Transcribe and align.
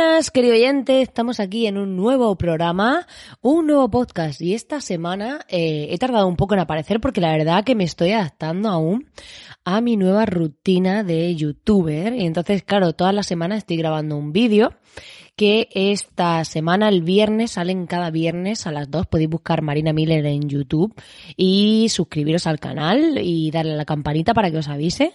Buenas, 0.00 0.30
querido 0.30 0.54
oyente. 0.54 1.02
Estamos 1.02 1.40
aquí 1.40 1.66
en 1.66 1.76
un 1.76 1.94
nuevo 1.94 2.34
programa, 2.36 3.06
un 3.42 3.66
nuevo 3.66 3.90
podcast. 3.90 4.40
Y 4.40 4.54
esta 4.54 4.80
semana 4.80 5.44
eh, 5.48 5.88
he 5.90 5.98
tardado 5.98 6.26
un 6.26 6.36
poco 6.36 6.54
en 6.54 6.60
aparecer 6.60 7.00
porque 7.00 7.20
la 7.20 7.32
verdad 7.32 7.64
que 7.64 7.74
me 7.74 7.84
estoy 7.84 8.12
adaptando 8.12 8.70
aún 8.70 9.10
a 9.62 9.82
mi 9.82 9.98
nueva 9.98 10.24
rutina 10.24 11.04
de 11.04 11.34
youtuber. 11.36 12.14
Y 12.14 12.24
entonces, 12.24 12.62
claro, 12.62 12.94
todas 12.94 13.14
las 13.14 13.26
semanas 13.26 13.58
estoy 13.58 13.76
grabando 13.76 14.16
un 14.16 14.32
vídeo 14.32 14.72
que 15.40 15.70
esta 15.72 16.44
semana, 16.44 16.90
el 16.90 17.00
viernes, 17.00 17.52
salen 17.52 17.86
cada 17.86 18.10
viernes 18.10 18.66
a 18.66 18.72
las 18.72 18.90
2. 18.90 19.06
Podéis 19.06 19.30
buscar 19.30 19.62
Marina 19.62 19.94
Miller 19.94 20.26
en 20.26 20.50
YouTube 20.50 20.94
y 21.34 21.88
suscribiros 21.88 22.46
al 22.46 22.60
canal 22.60 23.16
y 23.16 23.50
darle 23.50 23.72
a 23.72 23.76
la 23.76 23.86
campanita 23.86 24.34
para 24.34 24.50
que 24.50 24.58
os 24.58 24.68
avise 24.68 25.14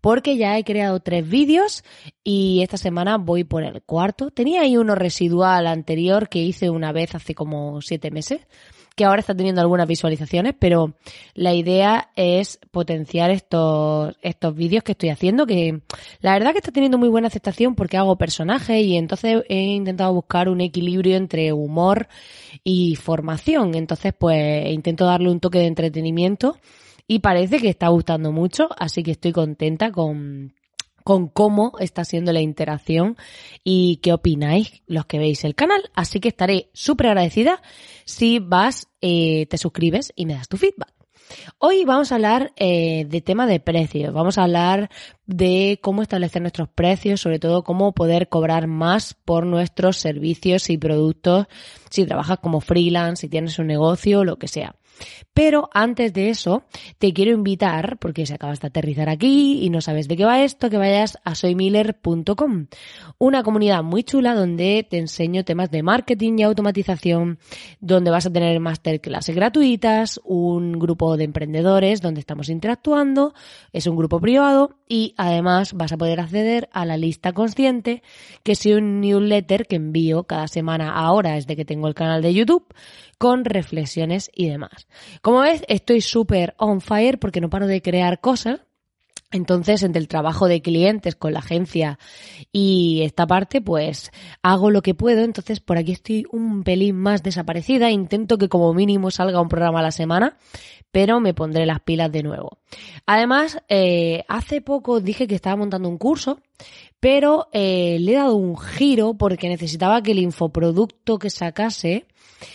porque 0.00 0.38
ya 0.38 0.56
he 0.56 0.64
creado 0.64 1.00
tres 1.00 1.28
vídeos 1.28 1.84
y 2.24 2.62
esta 2.62 2.78
semana 2.78 3.18
voy 3.18 3.44
por 3.44 3.64
el 3.64 3.82
cuarto. 3.82 4.30
Tenía 4.30 4.62
ahí 4.62 4.78
uno 4.78 4.94
residual 4.94 5.66
anterior 5.66 6.30
que 6.30 6.38
hice 6.38 6.70
una 6.70 6.92
vez 6.92 7.14
hace 7.14 7.34
como 7.34 7.82
siete 7.82 8.10
meses 8.10 8.46
que 8.96 9.04
ahora 9.04 9.20
está 9.20 9.36
teniendo 9.36 9.60
algunas 9.60 9.86
visualizaciones, 9.86 10.54
pero 10.58 10.94
la 11.34 11.52
idea 11.52 12.10
es 12.16 12.58
potenciar 12.70 13.30
estos, 13.30 14.16
estos 14.22 14.56
vídeos 14.56 14.82
que 14.82 14.92
estoy 14.92 15.10
haciendo, 15.10 15.46
que 15.46 15.82
la 16.20 16.32
verdad 16.32 16.52
que 16.52 16.58
está 16.58 16.72
teniendo 16.72 16.96
muy 16.96 17.10
buena 17.10 17.28
aceptación 17.28 17.74
porque 17.74 17.98
hago 17.98 18.16
personajes 18.16 18.82
y 18.82 18.96
entonces 18.96 19.44
he 19.50 19.60
intentado 19.60 20.14
buscar 20.14 20.48
un 20.48 20.62
equilibrio 20.62 21.16
entre 21.16 21.52
humor 21.52 22.08
y 22.64 22.96
formación. 22.96 23.74
Entonces, 23.74 24.14
pues 24.18 24.66
intento 24.70 25.04
darle 25.04 25.30
un 25.30 25.40
toque 25.40 25.58
de 25.58 25.66
entretenimiento 25.66 26.56
y 27.06 27.18
parece 27.18 27.58
que 27.58 27.68
está 27.68 27.88
gustando 27.88 28.32
mucho, 28.32 28.68
así 28.78 29.02
que 29.02 29.10
estoy 29.12 29.32
contenta 29.32 29.92
con, 29.92 30.54
con 31.06 31.28
cómo 31.28 31.74
está 31.78 32.04
siendo 32.04 32.32
la 32.32 32.40
interacción 32.40 33.16
y 33.62 34.00
qué 34.02 34.12
opináis 34.12 34.82
los 34.88 35.06
que 35.06 35.20
veis 35.20 35.44
el 35.44 35.54
canal. 35.54 35.80
Así 35.94 36.18
que 36.18 36.26
estaré 36.26 36.68
súper 36.72 37.06
agradecida 37.06 37.62
si 38.04 38.40
vas, 38.40 38.88
eh, 39.00 39.46
te 39.46 39.56
suscribes 39.56 40.12
y 40.16 40.26
me 40.26 40.34
das 40.34 40.48
tu 40.48 40.56
feedback. 40.56 40.92
Hoy 41.58 41.84
vamos 41.84 42.10
a 42.10 42.16
hablar 42.16 42.52
eh, 42.56 43.06
de 43.08 43.20
tema 43.20 43.46
de 43.46 43.60
precios, 43.60 44.12
vamos 44.12 44.36
a 44.36 44.42
hablar 44.42 44.90
de 45.26 45.78
cómo 45.80 46.02
establecer 46.02 46.42
nuestros 46.42 46.68
precios, 46.70 47.20
sobre 47.20 47.38
todo 47.38 47.62
cómo 47.62 47.92
poder 47.92 48.28
cobrar 48.28 48.66
más 48.66 49.14
por 49.14 49.46
nuestros 49.46 49.98
servicios 49.98 50.70
y 50.70 50.76
productos 50.76 51.46
si 51.88 52.04
trabajas 52.04 52.40
como 52.40 52.60
freelance, 52.60 53.20
si 53.20 53.28
tienes 53.28 53.60
un 53.60 53.68
negocio, 53.68 54.24
lo 54.24 54.40
que 54.40 54.48
sea. 54.48 54.74
Pero 55.34 55.68
antes 55.72 56.12
de 56.12 56.30
eso, 56.30 56.64
te 56.98 57.12
quiero 57.12 57.32
invitar, 57.32 57.98
porque 57.98 58.26
si 58.26 58.32
acabas 58.32 58.60
de 58.60 58.68
aterrizar 58.68 59.08
aquí 59.08 59.62
y 59.62 59.70
no 59.70 59.80
sabes 59.80 60.08
de 60.08 60.16
qué 60.16 60.24
va 60.24 60.42
esto, 60.42 60.70
que 60.70 60.78
vayas 60.78 61.18
a 61.24 61.34
soymiller.com, 61.34 62.66
una 63.18 63.42
comunidad 63.42 63.82
muy 63.82 64.02
chula 64.02 64.34
donde 64.34 64.86
te 64.88 64.98
enseño 64.98 65.44
temas 65.44 65.70
de 65.70 65.82
marketing 65.82 66.38
y 66.38 66.42
automatización, 66.42 67.38
donde 67.80 68.10
vas 68.10 68.26
a 68.26 68.32
tener 68.32 68.58
masterclasses 68.60 69.34
gratuitas, 69.34 70.20
un 70.24 70.78
grupo 70.78 71.16
de 71.16 71.24
emprendedores 71.24 72.00
donde 72.00 72.20
estamos 72.20 72.48
interactuando, 72.48 73.34
es 73.72 73.86
un 73.86 73.96
grupo 73.96 74.20
privado 74.20 74.78
y 74.88 75.14
además 75.16 75.74
vas 75.74 75.92
a 75.92 75.96
poder 75.96 76.20
acceder 76.20 76.68
a 76.72 76.84
la 76.84 76.96
lista 76.96 77.32
consciente, 77.32 78.02
que 78.42 78.52
es 78.52 78.66
un 78.66 79.00
newsletter 79.00 79.66
que 79.66 79.76
envío 79.76 80.24
cada 80.24 80.48
semana 80.48 80.94
ahora 80.94 81.34
desde 81.34 81.56
que 81.56 81.64
tengo 81.64 81.88
el 81.88 81.94
canal 81.94 82.22
de 82.22 82.34
YouTube, 82.34 82.66
con 83.18 83.44
reflexiones 83.44 84.30
y 84.34 84.48
demás. 84.48 84.86
Como 85.22 85.40
ves, 85.40 85.62
estoy 85.68 86.00
súper 86.00 86.54
on 86.58 86.80
fire 86.80 87.18
porque 87.18 87.40
no 87.40 87.50
paro 87.50 87.66
de 87.66 87.82
crear 87.82 88.20
cosas. 88.20 88.60
Entonces, 89.32 89.82
entre 89.82 90.00
el 90.00 90.06
trabajo 90.06 90.46
de 90.46 90.62
clientes 90.62 91.16
con 91.16 91.32
la 91.32 91.40
agencia 91.40 91.98
y 92.52 93.02
esta 93.02 93.26
parte, 93.26 93.60
pues 93.60 94.12
hago 94.40 94.70
lo 94.70 94.82
que 94.82 94.94
puedo. 94.94 95.24
Entonces, 95.24 95.58
por 95.58 95.78
aquí 95.78 95.92
estoy 95.92 96.24
un 96.30 96.62
pelín 96.62 96.96
más 96.96 97.24
desaparecida. 97.24 97.90
Intento 97.90 98.38
que 98.38 98.48
como 98.48 98.72
mínimo 98.72 99.10
salga 99.10 99.40
un 99.40 99.48
programa 99.48 99.80
a 99.80 99.82
la 99.82 99.90
semana, 99.90 100.36
pero 100.92 101.18
me 101.20 101.34
pondré 101.34 101.66
las 101.66 101.80
pilas 101.80 102.12
de 102.12 102.22
nuevo. 102.22 102.58
Además, 103.04 103.58
eh, 103.68 104.24
hace 104.28 104.60
poco 104.60 105.00
dije 105.00 105.26
que 105.26 105.34
estaba 105.34 105.56
montando 105.56 105.88
un 105.88 105.98
curso, 105.98 106.40
pero 107.00 107.48
eh, 107.52 107.98
le 108.00 108.12
he 108.12 108.16
dado 108.16 108.36
un 108.36 108.56
giro 108.56 109.14
porque 109.14 109.48
necesitaba 109.48 110.02
que 110.02 110.12
el 110.12 110.20
infoproducto 110.20 111.18
que 111.18 111.30
sacase 111.30 112.06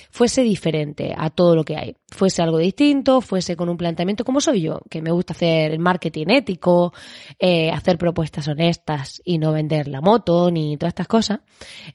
fuese 0.09 0.41
diferente 0.41 1.13
a 1.17 1.29
todo 1.29 1.55
lo 1.55 1.63
que 1.63 1.77
hay. 1.77 1.95
Fuese 2.09 2.41
algo 2.41 2.57
distinto, 2.57 3.21
fuese 3.21 3.55
con 3.55 3.69
un 3.69 3.77
planteamiento 3.77 4.25
como 4.25 4.41
soy 4.41 4.61
yo, 4.61 4.81
que 4.89 5.01
me 5.01 5.11
gusta 5.11 5.33
hacer 5.33 5.77
marketing 5.79 6.27
ético, 6.29 6.93
eh, 7.39 7.71
hacer 7.71 7.97
propuestas 7.97 8.47
honestas 8.47 9.21
y 9.23 9.37
no 9.37 9.53
vender 9.53 9.87
la 9.87 10.01
moto 10.01 10.51
ni 10.51 10.77
todas 10.77 10.91
estas 10.91 11.07
cosas. 11.07 11.39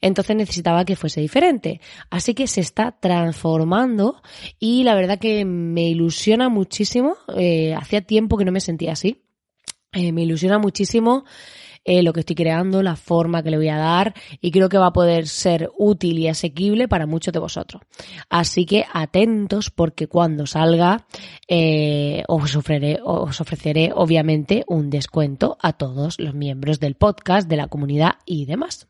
Entonces 0.01 0.37
necesitaba 0.37 0.85
que 0.85 0.97
fuese 0.97 1.21
diferente. 1.21 1.81
Así 2.11 2.35
que 2.35 2.47
se 2.47 2.61
está 2.61 2.97
transformando 2.99 4.23
y 4.59 4.85
la 4.85 4.95
verdad 4.95 5.19
que 5.19 5.45
me 5.45 5.89
ilusiona 5.89 6.49
muchísimo. 6.49 7.17
Eh, 7.37 7.75
hacía 7.75 8.01
tiempo 8.01 8.37
que 8.37 8.45
no 8.45 8.53
me 8.53 8.61
sentía 8.61 8.93
así. 8.93 9.23
Eh, 9.93 10.13
me 10.13 10.23
ilusiona 10.23 10.59
muchísimo 10.59 11.25
eh, 11.87 12.03
lo 12.03 12.13
que 12.13 12.21
estoy 12.21 12.35
creando, 12.35 12.83
la 12.83 12.97
forma 12.97 13.45
que 13.45 13.51
le 13.51 13.57
voy 13.57 13.69
a 13.69 13.77
dar 13.77 14.13
y 14.41 14.51
creo 14.51 14.69
que 14.69 14.77
va 14.77 14.89
a 14.89 14.93
poder 14.93 15.29
ser 15.29 15.71
útil 15.79 16.19
y 16.19 16.27
asequible 16.27 16.89
para 16.89 17.07
muchos 17.07 17.33
de 17.33 17.39
vosotros. 17.39 17.83
Así 18.29 18.67
que 18.67 18.85
atentos 18.93 19.71
porque 19.71 20.09
cuando 20.09 20.47
salga 20.47 21.07
eh, 21.47 22.25
os, 22.27 22.57
ofreceré, 22.57 22.99
os 23.05 23.41
ofreceré 23.41 23.93
obviamente 23.95 24.65
un 24.67 24.91
descuento 24.91 25.57
a 25.63 25.75
todos 25.75 26.19
los 26.19 26.35
miembros 26.35 26.81
del 26.81 26.97
podcast, 26.97 27.49
de 27.49 27.57
la 27.57 27.69
comunidad 27.69 28.17
y 28.27 28.47
demás. 28.47 28.89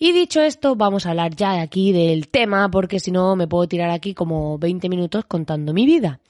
Y 0.00 0.10
dicho 0.12 0.40
esto, 0.40 0.74
vamos 0.74 1.06
a 1.06 1.10
hablar 1.10 1.36
ya 1.36 1.60
aquí 1.60 1.92
del 1.92 2.26
tema, 2.28 2.70
porque 2.70 2.98
si 2.98 3.12
no 3.12 3.36
me 3.36 3.46
puedo 3.46 3.68
tirar 3.68 3.90
aquí 3.90 4.14
como 4.14 4.58
20 4.58 4.88
minutos 4.88 5.26
contando 5.26 5.72
mi 5.72 5.86
vida 5.86 6.20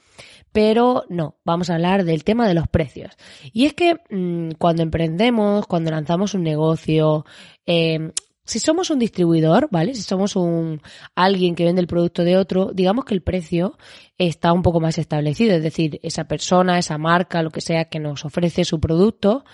pero 0.51 1.05
no, 1.09 1.35
vamos 1.45 1.69
a 1.69 1.75
hablar 1.75 2.03
del 2.03 2.23
tema 2.23 2.47
de 2.47 2.53
los 2.53 2.67
precios. 2.67 3.15
Y 3.53 3.65
es 3.65 3.73
que 3.73 3.95
mm, 4.09 4.51
cuando 4.57 4.83
emprendemos, 4.83 5.65
cuando 5.67 5.91
lanzamos 5.91 6.33
un 6.33 6.43
negocio, 6.43 7.25
eh, 7.65 8.11
si 8.43 8.59
somos 8.59 8.89
un 8.89 8.99
distribuidor, 8.99 9.69
¿vale? 9.71 9.95
Si 9.95 10.01
somos 10.01 10.35
un 10.35 10.81
alguien 11.15 11.55
que 11.55 11.63
vende 11.63 11.81
el 11.81 11.87
producto 11.87 12.23
de 12.23 12.37
otro, 12.37 12.71
digamos 12.73 13.05
que 13.05 13.13
el 13.13 13.21
precio 13.21 13.77
está 14.17 14.51
un 14.51 14.61
poco 14.61 14.79
más 14.79 14.97
establecido, 14.97 15.55
es 15.55 15.63
decir, 15.63 15.99
esa 16.03 16.25
persona, 16.25 16.77
esa 16.77 16.97
marca, 16.97 17.43
lo 17.43 17.51
que 17.51 17.61
sea 17.61 17.85
que 17.85 17.99
nos 17.99 18.25
ofrece 18.25 18.65
su 18.65 18.79
producto, 18.79 19.45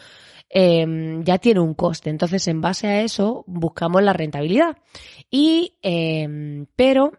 eh, 0.50 1.20
ya 1.24 1.38
tiene 1.38 1.60
un 1.60 1.74
coste. 1.74 2.10
Entonces, 2.10 2.48
en 2.48 2.62
base 2.62 2.88
a 2.88 3.02
eso, 3.02 3.44
buscamos 3.48 4.02
la 4.02 4.14
rentabilidad. 4.14 4.78
Y, 5.30 5.76
eh, 5.84 6.66
pero 6.76 7.12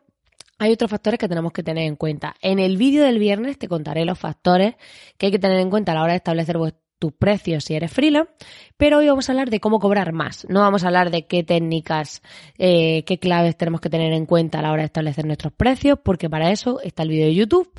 hay 0.59 0.73
otros 0.73 0.91
factores 0.91 1.19
que 1.19 1.29
tenemos 1.29 1.53
que 1.53 1.63
tener 1.63 1.85
en 1.85 1.97
cuenta. 1.97 2.35
En 2.41 2.59
el 2.59 2.77
vídeo 2.77 3.05
del 3.05 3.19
viernes 3.19 3.59
te 3.59 3.69
contaré 3.69 4.05
los 4.05 4.19
factores 4.19 4.75
que 5.17 5.27
hay 5.27 5.33
que 5.33 5.39
tener 5.39 5.59
en 5.61 5.71
cuenta 5.71 5.93
a 5.93 5.95
la 5.95 6.03
hora 6.03 6.13
de 6.13 6.19
establecer 6.19 6.59
tus 6.99 7.13
precios 7.13 7.65
si 7.65 7.75
eres 7.75 7.93
freelance, 7.93 8.33
pero 8.77 8.99
hoy 8.99 9.09
vamos 9.09 9.29
a 9.29 9.33
hablar 9.33 9.51
de 9.51 9.61
cómo 9.61 9.79
cobrar 9.79 10.13
más. 10.13 10.47
No 10.49 10.61
vamos 10.61 10.83
a 10.83 10.89
hablar 10.89 11.11
de 11.11 11.27
qué 11.27 11.45
técnicas, 11.45 12.23
eh, 12.59 13.05
qué 13.05 13.19
claves 13.19 13.57
tenemos 13.57 13.81
que 13.81 13.91
tener 13.91 14.13
en 14.13 14.27
cuenta 14.27 14.59
a 14.59 14.63
la 14.63 14.73
hora 14.73 14.83
de 14.83 14.87
establecer 14.87 15.25
nuestros 15.25 15.53
precios, 15.53 15.99
porque 16.03 16.29
para 16.29 16.51
eso 16.51 16.81
está 16.83 17.05
el 17.05 17.11
vídeo 17.11 17.27
de 17.27 17.35
YouTube, 17.35 17.71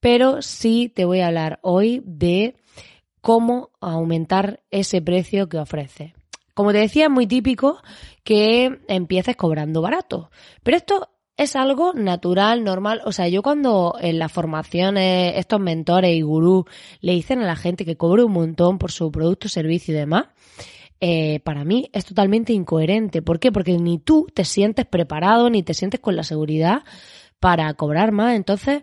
pero 0.00 0.40
sí 0.40 0.90
te 0.94 1.04
voy 1.04 1.20
a 1.20 1.26
hablar 1.26 1.58
hoy 1.62 2.02
de 2.06 2.56
cómo 3.20 3.70
aumentar 3.80 4.62
ese 4.70 5.02
precio 5.02 5.48
que 5.50 5.58
ofrece. 5.58 6.14
Como 6.54 6.72
te 6.72 6.78
decía, 6.78 7.04
es 7.04 7.10
muy 7.10 7.26
típico 7.26 7.80
que 8.24 8.80
empieces 8.88 9.36
cobrando 9.36 9.80
barato, 9.80 10.30
pero 10.62 10.76
esto 10.76 11.08
es 11.36 11.56
algo 11.56 11.92
natural, 11.94 12.64
normal. 12.64 13.00
O 13.04 13.12
sea, 13.12 13.28
yo 13.28 13.42
cuando 13.42 13.96
en 14.00 14.18
las 14.18 14.32
formaciones, 14.32 15.34
estos 15.36 15.60
mentores 15.60 16.14
y 16.14 16.22
gurús 16.22 16.64
le 17.00 17.12
dicen 17.12 17.40
a 17.40 17.46
la 17.46 17.56
gente 17.56 17.84
que 17.84 17.96
cobre 17.96 18.24
un 18.24 18.32
montón 18.32 18.78
por 18.78 18.92
su 18.92 19.10
producto, 19.10 19.48
servicio 19.48 19.94
y 19.94 19.98
demás, 19.98 20.26
eh, 21.00 21.40
para 21.40 21.64
mí 21.64 21.90
es 21.92 22.04
totalmente 22.04 22.52
incoherente. 22.52 23.22
¿Por 23.22 23.40
qué? 23.40 23.50
Porque 23.50 23.76
ni 23.78 23.98
tú 23.98 24.28
te 24.32 24.44
sientes 24.44 24.86
preparado, 24.86 25.50
ni 25.50 25.62
te 25.62 25.74
sientes 25.74 26.00
con 26.00 26.16
la 26.16 26.22
seguridad 26.22 26.84
para 27.40 27.74
cobrar 27.74 28.12
más. 28.12 28.36
Entonces, 28.36 28.82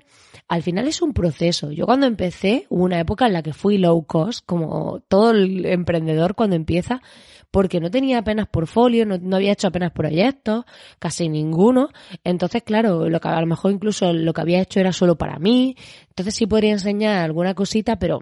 al 0.49 0.63
final 0.63 0.87
es 0.87 1.01
un 1.01 1.13
proceso. 1.13 1.71
Yo 1.71 1.85
cuando 1.85 2.07
empecé, 2.07 2.65
hubo 2.69 2.83
una 2.83 2.99
época 2.99 3.25
en 3.25 3.33
la 3.33 3.41
que 3.41 3.53
fui 3.53 3.77
low 3.77 4.03
cost, 4.05 4.45
como 4.45 4.99
todo 5.07 5.31
el 5.31 5.65
emprendedor 5.65 6.35
cuando 6.35 6.57
empieza, 6.57 7.01
porque 7.51 7.79
no 7.79 7.89
tenía 7.89 8.19
apenas 8.19 8.47
portfolio, 8.47 9.05
no, 9.05 9.17
no, 9.17 9.37
había 9.37 9.53
hecho 9.53 9.67
apenas 9.67 9.91
proyectos, 9.91 10.65
casi 10.99 11.29
ninguno. 11.29 11.89
Entonces, 12.23 12.63
claro, 12.63 13.09
lo 13.09 13.19
que 13.19 13.27
a 13.27 13.41
lo 13.41 13.47
mejor 13.47 13.71
incluso 13.71 14.13
lo 14.13 14.33
que 14.33 14.41
había 14.41 14.61
hecho 14.61 14.79
era 14.79 14.93
solo 14.93 15.17
para 15.17 15.39
mí. 15.39 15.75
Entonces 16.09 16.35
sí 16.35 16.45
podría 16.47 16.71
enseñar 16.71 17.23
alguna 17.23 17.53
cosita, 17.55 17.97
pero 17.97 18.19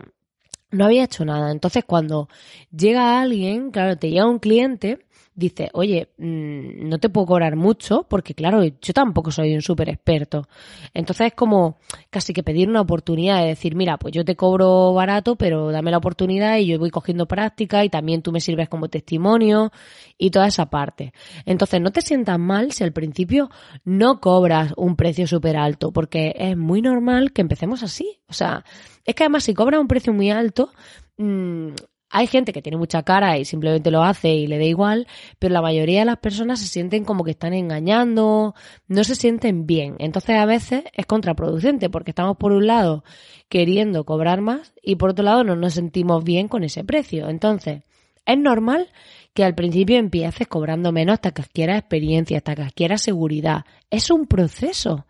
no 0.72 0.86
había 0.86 1.04
hecho 1.06 1.26
nada. 1.26 1.52
Entonces, 1.52 1.84
cuando 1.86 2.30
llega 2.72 3.22
alguien, 3.22 3.72
claro, 3.72 3.98
te 3.98 4.10
llega 4.10 4.28
un 4.28 4.40
cliente 4.40 5.07
dice, 5.38 5.70
oye, 5.74 6.10
mm, 6.18 6.90
no 6.90 6.98
te 6.98 7.10
puedo 7.10 7.28
cobrar 7.28 7.56
mucho 7.56 8.08
porque, 8.10 8.34
claro, 8.34 8.64
yo 8.64 8.94
tampoco 8.94 9.30
soy 9.30 9.54
un 9.54 9.62
súper 9.62 9.88
experto. 9.88 10.48
Entonces 10.96 11.28
es 11.28 11.34
como 11.34 11.78
casi 12.10 12.34
que 12.34 12.42
pedir 12.42 12.68
una 12.68 12.82
oportunidad 12.82 13.42
de 13.42 13.50
decir, 13.50 13.76
mira, 13.76 13.98
pues 13.98 14.14
yo 14.14 14.26
te 14.26 14.36
cobro 14.36 14.94
barato, 14.94 15.36
pero 15.36 15.72
dame 15.72 15.92
la 15.92 16.00
oportunidad 16.00 16.58
y 16.58 16.66
yo 16.66 16.80
voy 16.80 16.90
cogiendo 16.90 17.28
práctica 17.28 17.86
y 17.86 17.90
también 17.90 18.24
tú 18.24 18.32
me 18.32 18.42
sirves 18.42 18.68
como 18.68 18.90
testimonio 18.90 19.72
y 20.18 20.32
toda 20.32 20.48
esa 20.48 20.72
parte. 20.72 21.14
Entonces 21.46 21.82
no 21.82 21.92
te 21.92 22.02
sientas 22.02 22.40
mal 22.40 22.72
si 22.72 22.84
al 22.84 22.92
principio 22.92 23.52
no 23.86 24.20
cobras 24.20 24.74
un 24.76 24.96
precio 24.96 25.28
súper 25.28 25.56
alto 25.56 25.92
porque 25.92 26.34
es 26.36 26.58
muy 26.58 26.82
normal 26.82 27.32
que 27.32 27.42
empecemos 27.42 27.84
así. 27.84 28.20
O 28.28 28.34
sea, 28.34 28.66
es 29.06 29.14
que 29.14 29.24
además 29.24 29.44
si 29.44 29.54
cobras 29.54 29.80
un 29.80 29.88
precio 29.88 30.14
muy 30.14 30.32
alto, 30.32 30.72
mmm, 31.18 31.74
hay 32.10 32.28
gente 32.28 32.54
que 32.54 32.62
tiene 32.62 32.78
mucha 32.78 33.04
cara 33.04 33.38
y 33.38 33.46
simplemente 33.46 33.92
lo 33.92 34.04
hace 34.04 34.34
y 34.34 34.48
le 34.48 34.58
da 34.58 34.64
igual, 34.64 35.08
pero 35.40 35.54
la 35.54 35.62
mayoría 35.62 36.00
de 36.00 36.06
las 36.06 36.18
personas 36.18 36.60
se 36.60 36.68
sienten 36.68 37.04
como 37.04 37.24
que 37.24 37.32
están 37.32 37.54
engañando, 37.54 38.56
no 38.88 39.04
se 39.04 39.16
sienten 39.16 39.68
bien. 39.68 39.96
Entonces 40.00 40.38
a 40.38 40.46
veces 40.46 40.86
es 40.94 41.06
contraproducente 41.06 41.90
porque 41.90 42.12
estamos 42.12 42.38
por 42.38 42.52
un 42.52 42.68
lado 42.68 43.04
queriendo 43.50 44.06
cobrar 44.06 44.42
más 44.42 44.74
y 44.82 44.96
por 44.96 45.12
otro 45.12 45.26
lado 45.26 45.44
no 45.44 45.56
nos 45.56 45.74
sentimos 45.74 46.24
bien 46.24 46.48
con 46.48 46.64
ese 46.64 46.84
precio. 46.84 47.30
Entonces 47.30 47.84
es 48.26 48.38
normal 48.38 48.90
que 49.34 49.44
al 49.44 49.56
principio 49.56 49.98
empieces 49.98 50.48
cobrando 50.48 50.92
menos 50.92 51.14
hasta 51.14 51.32
que 51.32 51.44
adquieras 51.44 51.80
experiencia, 51.80 52.38
hasta 52.38 52.56
que 52.56 52.64
adquieras 52.64 53.02
seguridad. 53.02 53.66
Es 53.90 54.10
un 54.10 54.26
proceso. 54.26 55.06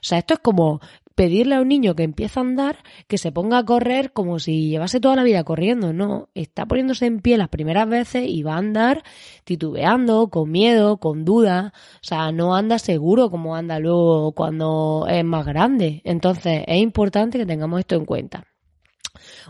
O 0.00 0.02
sea, 0.02 0.18
esto 0.18 0.34
es 0.34 0.40
como 0.40 0.80
pedirle 1.14 1.56
a 1.56 1.60
un 1.60 1.68
niño 1.68 1.94
que 1.94 2.02
empieza 2.02 2.40
a 2.40 2.44
andar 2.44 2.78
que 3.06 3.18
se 3.18 3.32
ponga 3.32 3.58
a 3.58 3.64
correr 3.64 4.12
como 4.12 4.38
si 4.38 4.68
llevase 4.68 5.00
toda 5.00 5.16
la 5.16 5.22
vida 5.22 5.44
corriendo. 5.44 5.92
No, 5.92 6.28
está 6.34 6.66
poniéndose 6.66 7.06
en 7.06 7.20
pie 7.20 7.36
las 7.36 7.48
primeras 7.48 7.88
veces 7.88 8.26
y 8.28 8.42
va 8.42 8.54
a 8.54 8.58
andar 8.58 9.02
titubeando, 9.44 10.28
con 10.28 10.50
miedo, 10.50 10.98
con 10.98 11.24
duda. 11.24 11.72
O 11.96 12.04
sea, 12.04 12.32
no 12.32 12.54
anda 12.54 12.78
seguro 12.78 13.30
como 13.30 13.56
anda 13.56 13.78
luego 13.78 14.32
cuando 14.32 15.06
es 15.08 15.24
más 15.24 15.46
grande. 15.46 16.00
Entonces, 16.04 16.64
es 16.66 16.80
importante 16.80 17.38
que 17.38 17.46
tengamos 17.46 17.80
esto 17.80 17.96
en 17.96 18.04
cuenta. 18.04 18.46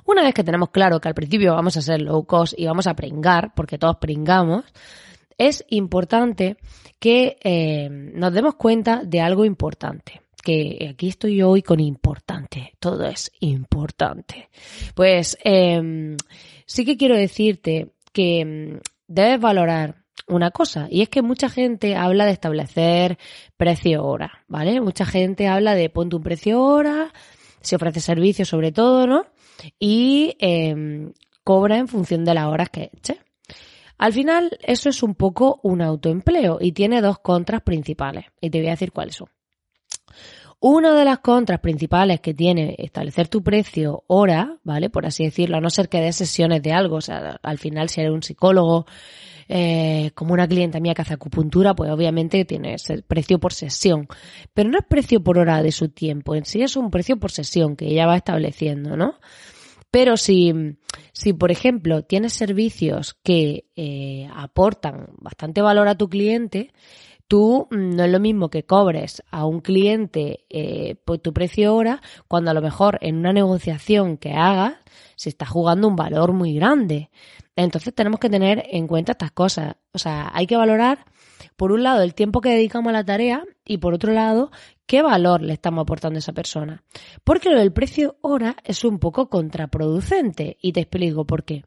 Una 0.05 0.23
vez 0.23 0.35
que 0.35 0.45
tenemos 0.45 0.71
claro 0.71 1.01
que 1.01 1.09
al 1.09 1.15
principio 1.15 1.55
vamos 1.55 1.77
a 1.77 1.83
ser 1.83 2.01
low 2.01 2.25
cost 2.25 2.55
y 2.57 2.67
vamos 2.67 2.87
a 2.87 2.95
pringar, 2.95 3.53
porque 3.55 3.79
todos 3.79 3.97
pringamos, 3.97 4.65
es 5.39 5.65
importante 5.69 6.57
que 6.99 7.39
eh, 7.43 7.89
nos 7.91 8.33
demos 8.33 8.55
cuenta 8.57 9.03
de 9.05 9.21
algo 9.21 9.45
importante 9.45 10.21
que 10.41 10.89
aquí 10.91 11.09
estoy 11.09 11.37
yo 11.37 11.51
hoy 11.51 11.63
con 11.63 11.81
importante, 11.81 12.75
todo 12.79 13.07
es 13.07 13.31
importante. 13.41 14.49
Pues 14.95 15.37
eh, 15.45 16.17
sí 16.67 16.85
que 16.85 16.97
quiero 16.97 17.17
decirte 17.17 17.93
que 18.13 18.41
em, 18.41 18.81
debes 19.07 19.41
valorar 19.41 19.97
una 20.29 20.51
cosa, 20.51 20.87
y 20.91 21.03
es 21.03 21.09
que 21.09 21.23
mucha 21.23 21.49
gente 21.49 21.97
habla 21.97 22.27
de 22.27 22.33
establecer 22.33 23.19
precio 23.57 24.05
hora, 24.05 24.45
¿vale? 24.49 24.81
Mucha 24.81 25.05
gente 25.05 25.49
habla 25.49 25.75
de 25.75 25.91
ponte 25.91 26.17
un 26.17 26.23
precio 26.23 26.63
hora, 26.63 27.13
se 27.61 27.77
ofrece 27.77 28.01
servicio 28.01 28.45
sobre 28.45 28.71
todo, 28.71 29.07
¿no? 29.07 29.27
Y 29.79 30.37
eh, 30.39 31.13
cobra 31.43 31.79
en 31.79 31.89
función 31.89 32.25
de 32.25 32.35
las 32.35 32.47
horas 32.47 32.71
que 32.71 32.91
eche. 32.95 33.19
Al 33.99 34.13
final, 34.13 34.57
eso 34.63 34.89
es 34.89 35.03
un 35.03 35.15
poco 35.15 35.61
un 35.63 35.83
autoempleo 35.83 36.59
y 36.61 36.73
tiene 36.73 37.03
dos 37.03 37.19
contras 37.19 37.63
principales, 37.63 38.27
y 38.41 38.51
te 38.51 38.59
voy 38.59 38.69
a 38.69 38.73
decir 38.73 38.93
cuáles 38.93 39.17
son. 39.17 39.29
Una 40.63 40.95
de 40.95 41.07
las 41.07 41.21
contras 41.21 41.61
principales 41.61 42.21
que 42.21 42.35
tiene 42.35 42.75
establecer 42.79 43.29
tu 43.29 43.43
precio 43.43 44.05
hora, 44.09 44.59
¿vale? 44.63 44.91
Por 44.91 45.07
así 45.07 45.25
decirlo, 45.25 45.57
a 45.57 45.61
no 45.61 45.71
ser 45.71 45.89
que 45.89 46.01
des 46.03 46.17
sesiones 46.17 46.63
de 46.63 46.73
algo, 46.73 46.97
o 46.97 47.01
sea, 47.01 47.41
al 47.43 47.59
final 47.59 47.89
si 47.89 48.03
eres 48.03 48.13
un 48.13 48.23
psicólogo, 48.23 48.85
eh, 49.49 50.13
como 50.15 50.35
una 50.35 50.47
clienta 50.47 50.79
mía 50.79 50.95
que 50.95 51.03
hace 51.03 51.15
acupuntura, 51.15 51.75
pues 51.75 51.91
obviamente 51.91 52.45
tienes 52.45 52.89
el 52.91 53.03
precio 53.05 53.41
por 53.41 53.55
sesión. 53.55 54.07
Pero 54.53 54.69
no 54.69 54.79
es 54.79 54.85
precio 54.87 55.25
por 55.25 55.39
hora 55.39 55.63
de 55.63 55.73
su 55.73 55.89
tiempo, 55.89 56.35
en 56.35 56.45
sí 56.45 56.61
es 56.63 56.77
un 56.77 56.91
precio 56.91 57.19
por 57.19 57.31
sesión 57.31 57.75
que 57.75 57.87
ella 57.87 58.07
va 58.07 58.17
estableciendo, 58.17 58.97
¿no? 58.99 59.15
Pero 59.91 60.17
si, 60.17 60.53
si 61.13 61.33
por 61.33 61.51
ejemplo, 61.51 62.03
tienes 62.03 62.35
servicios 62.35 63.17
que 63.25 63.65
eh, 63.75 64.29
aportan 64.35 65.09
bastante 65.19 65.63
valor 65.63 65.89
a 65.89 65.97
tu 65.97 66.09
cliente, 66.09 66.73
tú 67.31 67.69
mm, 67.71 67.95
no 67.95 68.05
es 68.05 68.11
lo 68.11 68.19
mismo 68.19 68.51
que 68.51 68.65
cobres 68.65 69.23
a 69.31 69.47
un 69.47 69.61
cliente 69.61 70.47
eh, 70.51 70.97
por 71.05 71.19
tu 71.19 71.33
precio 71.33 71.77
hora 71.77 72.03
cuando 72.27 72.51
a 72.51 72.55
lo 72.55 72.61
mejor 72.61 72.99
en 73.03 73.19
una 73.19 73.33
negociación 73.33 74.17
que 74.17 74.33
hagas 74.33 74.75
se 75.15 75.29
está 75.29 75.47
jugando 75.47 75.87
un 75.87 75.95
valor 75.95 76.33
muy 76.33 76.55
grande. 76.55 77.09
Entonces 77.55 77.95
tenemos 77.95 78.19
que 78.19 78.31
tener 78.31 78.65
en 78.71 78.89
cuenta 78.89 79.13
estas 79.13 79.31
cosas. 79.31 79.77
O 79.93 79.99
sea, 79.99 80.31
hay 80.35 80.49
que 80.49 80.57
valorar, 80.57 81.05
por 81.57 81.71
un 81.71 81.85
lado, 81.85 82.03
el 82.03 82.15
tiempo 82.15 82.41
que 82.41 82.49
dedicamos 82.49 82.91
a 82.91 82.95
la 82.95 83.05
tarea 83.05 83.45
y 83.65 83.79
por 83.79 83.95
otro 83.95 84.13
lado, 84.13 84.51
qué 84.87 85.01
valor 85.01 85.41
le 85.41 85.53
estamos 85.53 85.83
aportando 85.83 86.17
a 86.17 86.21
esa 86.21 86.33
persona. 86.33 86.83
Porque 87.23 87.51
lo 87.51 87.59
del 87.61 87.73
precio 87.73 88.17
hora 88.23 88.57
es 88.65 88.83
un 88.83 88.99
poco 88.99 89.29
contraproducente 89.29 90.57
y 90.61 90.73
te 90.73 90.81
explico 90.81 91.25
por 91.27 91.45
qué. 91.45 91.63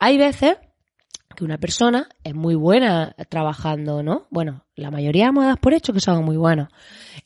Hay 0.00 0.18
veces 0.18 0.56
que 1.36 1.44
una 1.44 1.58
persona 1.58 2.08
es 2.24 2.34
muy 2.34 2.54
buena 2.54 3.14
trabajando, 3.28 4.02
¿no? 4.02 4.26
Bueno, 4.30 4.64
la 4.74 4.90
mayoría 4.90 5.26
hemos 5.26 5.44
dado 5.44 5.56
por 5.56 5.74
hecho 5.74 5.92
que 5.92 6.00
son 6.00 6.24
muy 6.24 6.36
buenos. 6.36 6.68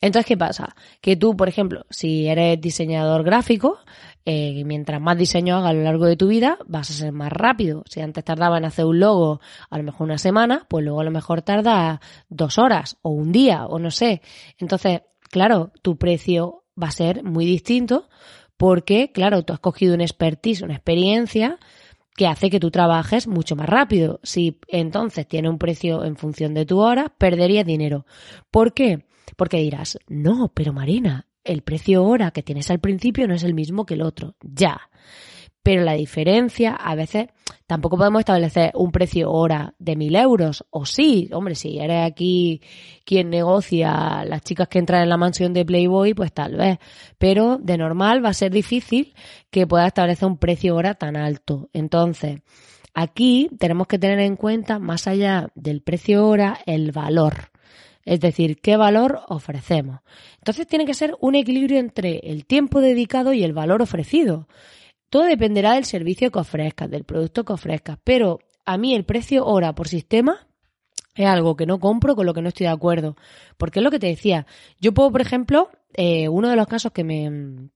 Entonces, 0.01 0.27
¿qué 0.27 0.37
pasa? 0.37 0.75
Que 1.01 1.15
tú, 1.15 1.35
por 1.35 1.47
ejemplo, 1.49 1.85
si 1.89 2.27
eres 2.27 2.59
diseñador 2.59 3.23
gráfico, 3.23 3.79
eh, 4.25 4.63
mientras 4.65 5.01
más 5.01 5.17
diseño 5.17 5.57
hagas 5.57 5.71
a 5.71 5.73
lo 5.73 5.83
largo 5.83 6.05
de 6.05 6.15
tu 6.15 6.27
vida, 6.27 6.57
vas 6.65 6.89
a 6.89 6.93
ser 6.93 7.11
más 7.11 7.31
rápido. 7.31 7.83
Si 7.89 8.01
antes 8.01 8.23
tardaba 8.23 8.57
en 8.57 8.65
hacer 8.65 8.85
un 8.85 8.99
logo 8.99 9.41
a 9.69 9.77
lo 9.77 9.83
mejor 9.83 10.05
una 10.05 10.17
semana, 10.17 10.65
pues 10.69 10.83
luego 10.83 11.01
a 11.01 11.03
lo 11.03 11.11
mejor 11.11 11.41
tarda 11.41 11.99
dos 12.29 12.57
horas 12.57 12.97
o 13.01 13.09
un 13.09 13.31
día 13.31 13.65
o 13.65 13.79
no 13.79 13.91
sé. 13.91 14.21
Entonces, 14.57 15.01
claro, 15.29 15.71
tu 15.81 15.97
precio 15.97 16.63
va 16.81 16.87
a 16.87 16.91
ser 16.91 17.23
muy 17.23 17.45
distinto 17.45 18.07
porque, 18.57 19.11
claro, 19.11 19.43
tú 19.43 19.53
has 19.53 19.59
cogido 19.59 19.93
un 19.93 20.01
expertise, 20.01 20.61
una 20.61 20.75
experiencia 20.75 21.59
que 22.15 22.27
hace 22.27 22.49
que 22.49 22.59
tú 22.59 22.71
trabajes 22.71 23.27
mucho 23.27 23.55
más 23.55 23.67
rápido. 23.67 24.19
Si 24.23 24.59
entonces 24.67 25.27
tiene 25.27 25.49
un 25.49 25.57
precio 25.57 26.03
en 26.03 26.15
función 26.15 26.53
de 26.53 26.65
tu 26.65 26.79
hora, 26.79 27.13
perderías 27.17 27.65
dinero. 27.65 28.05
¿Por 28.51 28.73
qué? 28.73 29.05
Porque 29.35 29.57
dirás, 29.57 29.97
no, 30.07 30.51
pero 30.53 30.73
Marina, 30.73 31.27
el 31.43 31.61
precio 31.61 32.03
hora 32.03 32.31
que 32.31 32.43
tienes 32.43 32.69
al 32.69 32.79
principio 32.79 33.27
no 33.27 33.33
es 33.33 33.43
el 33.43 33.53
mismo 33.53 33.85
que 33.85 33.95
el 33.95 34.01
otro. 34.01 34.35
Ya 34.41 34.89
pero 35.63 35.83
la 35.83 35.93
diferencia 35.93 36.75
a 36.75 36.93
veces 36.93 37.27
tampoco 37.65 37.97
podemos 37.97 38.19
establecer 38.19 38.71
un 38.75 38.91
precio 38.91 39.31
hora 39.31 39.73
de 39.79 39.95
mil 39.95 40.15
euros. 40.15 40.65
O 40.69 40.85
sí, 40.85 41.29
hombre, 41.31 41.55
si 41.55 41.79
eres 41.79 42.05
aquí 42.05 42.61
quien 43.05 43.29
negocia 43.29 44.25
las 44.25 44.41
chicas 44.41 44.67
que 44.67 44.79
entran 44.79 45.03
en 45.03 45.09
la 45.09 45.17
mansión 45.17 45.53
de 45.53 45.65
Playboy, 45.65 46.13
pues 46.13 46.33
tal 46.33 46.57
vez. 46.57 46.79
Pero 47.17 47.57
de 47.57 47.77
normal 47.77 48.23
va 48.23 48.29
a 48.29 48.33
ser 48.33 48.51
difícil 48.51 49.15
que 49.49 49.65
pueda 49.65 49.87
establecer 49.87 50.27
un 50.27 50.37
precio 50.37 50.75
hora 50.75 50.95
tan 50.95 51.15
alto. 51.15 51.69
Entonces, 51.71 52.41
aquí 52.93 53.49
tenemos 53.57 53.87
que 53.87 53.97
tener 53.97 54.19
en 54.19 54.35
cuenta, 54.35 54.79
más 54.79 55.07
allá 55.07 55.49
del 55.55 55.81
precio 55.81 56.27
hora, 56.27 56.59
el 56.65 56.91
valor. 56.91 57.51
Es 58.03 58.19
decir, 58.19 58.59
qué 58.59 58.75
valor 58.75 59.21
ofrecemos. 59.29 60.01
Entonces 60.39 60.67
tiene 60.67 60.85
que 60.85 60.93
ser 60.93 61.15
un 61.21 61.35
equilibrio 61.35 61.79
entre 61.79 62.19
el 62.23 62.45
tiempo 62.45 62.81
dedicado 62.81 63.31
y 63.31 63.45
el 63.45 63.53
valor 63.53 63.81
ofrecido. 63.81 64.49
Todo 65.13 65.25
dependerá 65.25 65.73
del 65.73 65.85
servicio 65.85 66.31
que 66.31 66.39
ofrezcas, 66.39 66.89
del 66.89 67.03
producto 67.03 67.45
que 67.45 67.53
ofrezcas, 67.53 67.99
pero 68.03 68.39
a 68.65 68.79
mí 68.79 68.95
el 68.95 69.05
precio 69.05 69.45
hora 69.45 69.75
por 69.75 69.87
sistema 69.87 70.47
es 71.13 71.27
algo 71.27 71.55
que 71.55 71.67
no 71.67 71.79
compro, 71.79 72.15
con 72.15 72.25
lo 72.25 72.33
que 72.33 72.41
no 72.41 72.47
estoy 72.47 72.65
de 72.65 72.73
acuerdo. 72.73 73.15
Porque 73.59 73.77
es 73.77 73.83
lo 73.83 73.91
que 73.91 73.99
te 73.99 74.07
decía. 74.07 74.47
Yo 74.81 74.91
puedo, 74.91 75.11
por 75.11 75.21
ejemplo, 75.21 75.69
eh, 75.93 76.29
uno 76.29 76.49
de 76.49 76.55
los 76.55 76.65
casos 76.65 76.93
que 76.93 77.03
me, 77.03 77.69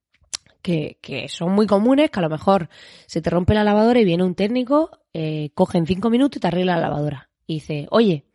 que, 0.63 1.27
son 1.29 1.51
muy 1.51 1.67
comunes, 1.67 2.09
que 2.09 2.17
a 2.17 2.23
lo 2.23 2.29
mejor 2.31 2.69
se 3.05 3.21
te 3.21 3.29
rompe 3.29 3.53
la 3.53 3.63
lavadora 3.63 3.99
y 3.99 4.05
viene 4.05 4.23
un 4.23 4.33
técnico, 4.33 4.89
eh, 5.13 5.51
coge 5.53 5.77
en 5.77 5.85
cinco 5.85 6.09
minutos 6.09 6.37
y 6.37 6.39
te 6.39 6.47
arregla 6.47 6.73
la 6.77 6.89
lavadora. 6.89 7.29
Y 7.45 7.53
dice, 7.53 7.85
oye, 7.91 8.25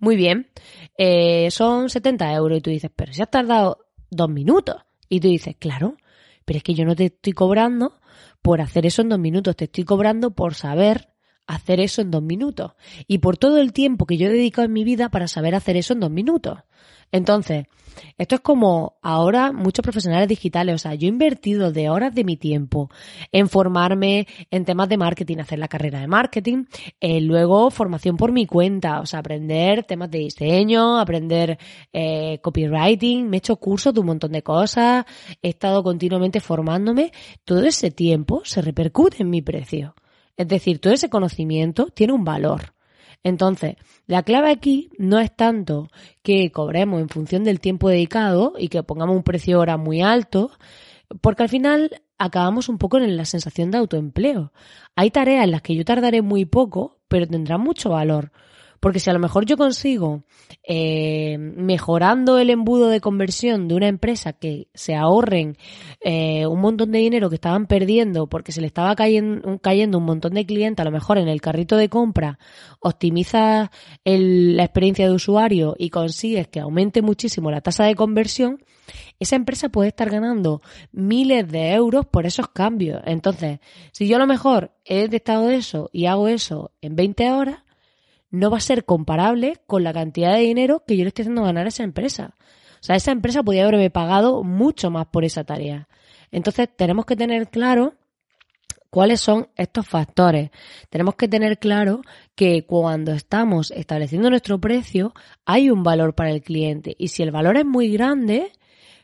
muy 0.00 0.16
bien, 0.16 0.50
eh, 0.96 1.48
son 1.52 1.90
70 1.90 2.34
euros 2.34 2.58
y 2.58 2.60
tú 2.60 2.70
dices, 2.70 2.90
pero 2.96 3.12
si 3.12 3.22
has 3.22 3.30
tardado 3.30 3.86
dos 4.10 4.28
minutos. 4.28 4.82
Y 5.08 5.20
tú 5.20 5.28
dices, 5.28 5.54
claro, 5.60 5.96
pero 6.44 6.56
es 6.56 6.64
que 6.64 6.74
yo 6.74 6.84
no 6.84 6.96
te 6.96 7.04
estoy 7.04 7.34
cobrando 7.34 7.92
por 8.42 8.60
hacer 8.60 8.86
eso 8.86 9.02
en 9.02 9.08
dos 9.08 9.18
minutos, 9.18 9.56
te 9.56 9.64
estoy 9.64 9.84
cobrando 9.84 10.30
por 10.30 10.54
saber 10.54 11.08
hacer 11.46 11.80
eso 11.80 12.02
en 12.02 12.10
dos 12.10 12.22
minutos 12.22 12.72
y 13.06 13.18
por 13.18 13.38
todo 13.38 13.58
el 13.58 13.72
tiempo 13.72 14.06
que 14.06 14.18
yo 14.18 14.28
he 14.28 14.32
dedicado 14.32 14.66
en 14.66 14.72
mi 14.72 14.84
vida 14.84 15.08
para 15.08 15.28
saber 15.28 15.54
hacer 15.54 15.76
eso 15.76 15.94
en 15.94 16.00
dos 16.00 16.10
minutos. 16.10 16.58
Entonces, 17.12 17.66
esto 18.16 18.36
es 18.36 18.40
como 18.40 18.98
ahora 19.02 19.52
muchos 19.52 19.82
profesionales 19.82 20.28
digitales, 20.28 20.74
o 20.74 20.78
sea, 20.78 20.94
yo 20.94 21.06
he 21.06 21.08
invertido 21.08 21.72
de 21.72 21.90
horas 21.90 22.14
de 22.14 22.24
mi 22.24 22.36
tiempo 22.36 22.90
en 23.32 23.48
formarme 23.48 24.26
en 24.50 24.64
temas 24.64 24.88
de 24.88 24.96
marketing, 24.96 25.38
hacer 25.38 25.58
la 25.58 25.68
carrera 25.68 26.00
de 26.00 26.06
marketing, 26.06 26.64
eh, 27.00 27.20
luego 27.20 27.70
formación 27.70 28.16
por 28.16 28.32
mi 28.32 28.46
cuenta, 28.46 29.00
o 29.00 29.06
sea, 29.06 29.20
aprender 29.20 29.84
temas 29.84 30.10
de 30.10 30.18
diseño, 30.18 30.98
aprender 30.98 31.58
eh, 31.92 32.38
copywriting, 32.42 33.28
me 33.28 33.36
he 33.36 33.38
hecho 33.38 33.56
cursos 33.56 33.94
de 33.94 34.00
un 34.00 34.06
montón 34.06 34.32
de 34.32 34.42
cosas, 34.42 35.04
he 35.42 35.48
estado 35.48 35.82
continuamente 35.82 36.40
formándome, 36.40 37.12
todo 37.44 37.64
ese 37.64 37.90
tiempo 37.90 38.42
se 38.44 38.62
repercute 38.62 39.22
en 39.22 39.30
mi 39.30 39.42
precio. 39.42 39.94
Es 40.36 40.46
decir, 40.46 40.80
todo 40.80 40.92
ese 40.92 41.10
conocimiento 41.10 41.86
tiene 41.86 42.12
un 42.12 42.24
valor. 42.24 42.77
Entonces, 43.22 43.76
la 44.06 44.22
clave 44.22 44.50
aquí 44.50 44.90
no 44.98 45.18
es 45.18 45.34
tanto 45.34 45.88
que 46.22 46.50
cobremos 46.52 47.00
en 47.00 47.08
función 47.08 47.44
del 47.44 47.60
tiempo 47.60 47.88
dedicado 47.88 48.54
y 48.58 48.68
que 48.68 48.82
pongamos 48.82 49.16
un 49.16 49.22
precio 49.22 49.58
hora 49.58 49.76
muy 49.76 50.00
alto, 50.00 50.50
porque 51.20 51.42
al 51.42 51.48
final 51.48 52.02
acabamos 52.18 52.68
un 52.68 52.78
poco 52.78 52.98
en 52.98 53.16
la 53.16 53.24
sensación 53.24 53.70
de 53.70 53.78
autoempleo. 53.78 54.52
Hay 54.96 55.10
tareas 55.10 55.44
en 55.44 55.52
las 55.52 55.62
que 55.62 55.74
yo 55.74 55.84
tardaré 55.84 56.22
muy 56.22 56.44
poco, 56.44 56.98
pero 57.08 57.26
tendrán 57.26 57.60
mucho 57.60 57.90
valor. 57.90 58.32
Porque 58.80 59.00
si 59.00 59.10
a 59.10 59.12
lo 59.12 59.18
mejor 59.18 59.44
yo 59.44 59.56
consigo, 59.56 60.24
eh, 60.62 61.36
mejorando 61.38 62.38
el 62.38 62.50
embudo 62.50 62.88
de 62.88 63.00
conversión 63.00 63.68
de 63.68 63.74
una 63.74 63.88
empresa 63.88 64.32
que 64.32 64.68
se 64.74 64.94
ahorren 64.94 65.56
eh, 66.00 66.46
un 66.46 66.60
montón 66.60 66.92
de 66.92 66.98
dinero 66.98 67.28
que 67.28 67.34
estaban 67.36 67.66
perdiendo 67.66 68.28
porque 68.28 68.52
se 68.52 68.60
le 68.60 68.66
estaba 68.66 68.94
cayendo, 68.94 69.58
cayendo 69.60 69.98
un 69.98 70.04
montón 70.04 70.34
de 70.34 70.46
clientes, 70.46 70.80
a 70.82 70.84
lo 70.84 70.92
mejor 70.92 71.18
en 71.18 71.28
el 71.28 71.40
carrito 71.40 71.76
de 71.76 71.88
compra, 71.88 72.38
optimiza 72.80 73.70
la 74.04 74.64
experiencia 74.64 75.06
de 75.06 75.14
usuario 75.14 75.74
y 75.78 75.90
consigues 75.90 76.48
que 76.48 76.60
aumente 76.60 77.02
muchísimo 77.02 77.50
la 77.50 77.60
tasa 77.60 77.84
de 77.84 77.94
conversión, 77.94 78.62
esa 79.18 79.36
empresa 79.36 79.68
puede 79.68 79.88
estar 79.88 80.10
ganando 80.10 80.62
miles 80.92 81.48
de 81.50 81.72
euros 81.72 82.06
por 82.06 82.26
esos 82.26 82.48
cambios. 82.48 83.02
Entonces, 83.04 83.60
si 83.92 84.06
yo 84.06 84.16
a 84.16 84.20
lo 84.20 84.26
mejor 84.26 84.72
he 84.84 85.02
detectado 85.02 85.50
eso 85.50 85.90
y 85.92 86.06
hago 86.06 86.28
eso 86.28 86.72
en 86.80 86.96
20 86.96 87.30
horas, 87.32 87.64
no 88.30 88.50
va 88.50 88.58
a 88.58 88.60
ser 88.60 88.84
comparable 88.84 89.60
con 89.66 89.84
la 89.84 89.92
cantidad 89.92 90.34
de 90.34 90.40
dinero 90.40 90.84
que 90.86 90.96
yo 90.96 91.04
le 91.04 91.08
estoy 91.08 91.22
haciendo 91.22 91.44
ganar 91.44 91.66
a 91.66 91.68
esa 91.68 91.82
empresa. 91.82 92.34
O 92.80 92.82
sea, 92.82 92.96
esa 92.96 93.12
empresa 93.12 93.42
podría 93.42 93.64
haberme 93.64 93.90
pagado 93.90 94.44
mucho 94.44 94.90
más 94.90 95.06
por 95.06 95.24
esa 95.24 95.44
tarea. 95.44 95.88
Entonces, 96.30 96.68
tenemos 96.76 97.06
que 97.06 97.16
tener 97.16 97.48
claro 97.48 97.94
cuáles 98.90 99.20
son 99.20 99.48
estos 99.56 99.86
factores. 99.86 100.50
Tenemos 100.90 101.14
que 101.16 101.28
tener 101.28 101.58
claro 101.58 102.02
que 102.34 102.64
cuando 102.64 103.12
estamos 103.12 103.70
estableciendo 103.70 104.30
nuestro 104.30 104.60
precio, 104.60 105.14
hay 105.44 105.70
un 105.70 105.82
valor 105.82 106.14
para 106.14 106.30
el 106.30 106.42
cliente. 106.42 106.94
Y 106.98 107.08
si 107.08 107.22
el 107.22 107.30
valor 107.30 107.56
es 107.56 107.66
muy 107.66 107.90
grande, 107.90 108.52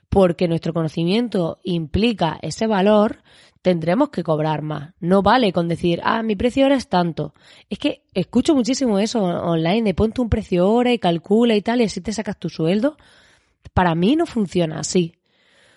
porque 0.09 0.49
nuestro 0.49 0.73
conocimiento 0.73 1.59
implica 1.64 2.38
ese 2.43 2.66
valor, 2.66 3.23
tendremos 3.64 4.11
que 4.11 4.23
cobrar 4.23 4.61
más. 4.61 4.92
No 5.00 5.23
vale 5.23 5.50
con 5.50 5.68
decir, 5.68 6.02
ah, 6.04 6.23
mi 6.23 6.37
precio 6.37 6.64
ahora 6.64 6.76
es 6.76 6.87
tanto. 6.87 7.33
Es 7.71 7.78
que 7.78 8.02
escucho 8.12 8.54
muchísimo 8.54 8.99
eso 8.99 9.23
online, 9.23 9.85
de 9.85 9.94
ponte 9.94 10.21
un 10.21 10.28
precio 10.28 10.71
hora 10.71 10.92
y 10.92 10.99
calcula 10.99 11.56
y 11.56 11.62
tal, 11.62 11.80
y 11.80 11.85
así 11.85 12.02
te 12.02 12.12
sacas 12.12 12.38
tu 12.38 12.50
sueldo. 12.50 12.99
Para 13.73 13.94
mí 13.94 14.16
no 14.16 14.26
funciona 14.26 14.80
así. 14.80 15.14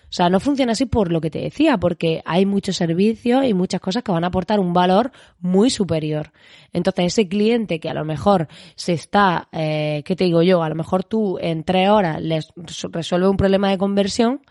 O 0.02 0.12
sea, 0.12 0.28
no 0.28 0.38
funciona 0.38 0.72
así 0.72 0.84
por 0.84 1.10
lo 1.10 1.22
que 1.22 1.30
te 1.30 1.38
decía, 1.38 1.78
porque 1.78 2.20
hay 2.26 2.44
muchos 2.44 2.76
servicios 2.76 3.46
y 3.46 3.54
muchas 3.54 3.80
cosas 3.80 4.02
que 4.02 4.12
van 4.12 4.24
a 4.24 4.26
aportar 4.26 4.60
un 4.60 4.74
valor 4.74 5.10
muy 5.40 5.70
superior. 5.70 6.32
Entonces, 6.74 7.06
ese 7.06 7.26
cliente 7.26 7.80
que 7.80 7.88
a 7.88 7.94
lo 7.94 8.04
mejor 8.04 8.48
se 8.74 8.92
está, 8.92 9.48
eh, 9.50 10.02
¿qué 10.04 10.14
te 10.14 10.24
digo 10.24 10.42
yo? 10.42 10.62
A 10.62 10.68
lo 10.68 10.74
mejor 10.74 11.04
tú 11.04 11.38
en 11.40 11.64
tres 11.64 11.88
horas 11.88 12.20
les 12.20 12.52
resuelve 12.92 13.28
un 13.28 13.38
problema 13.38 13.70
de 13.70 13.78
conversión, 13.78 14.42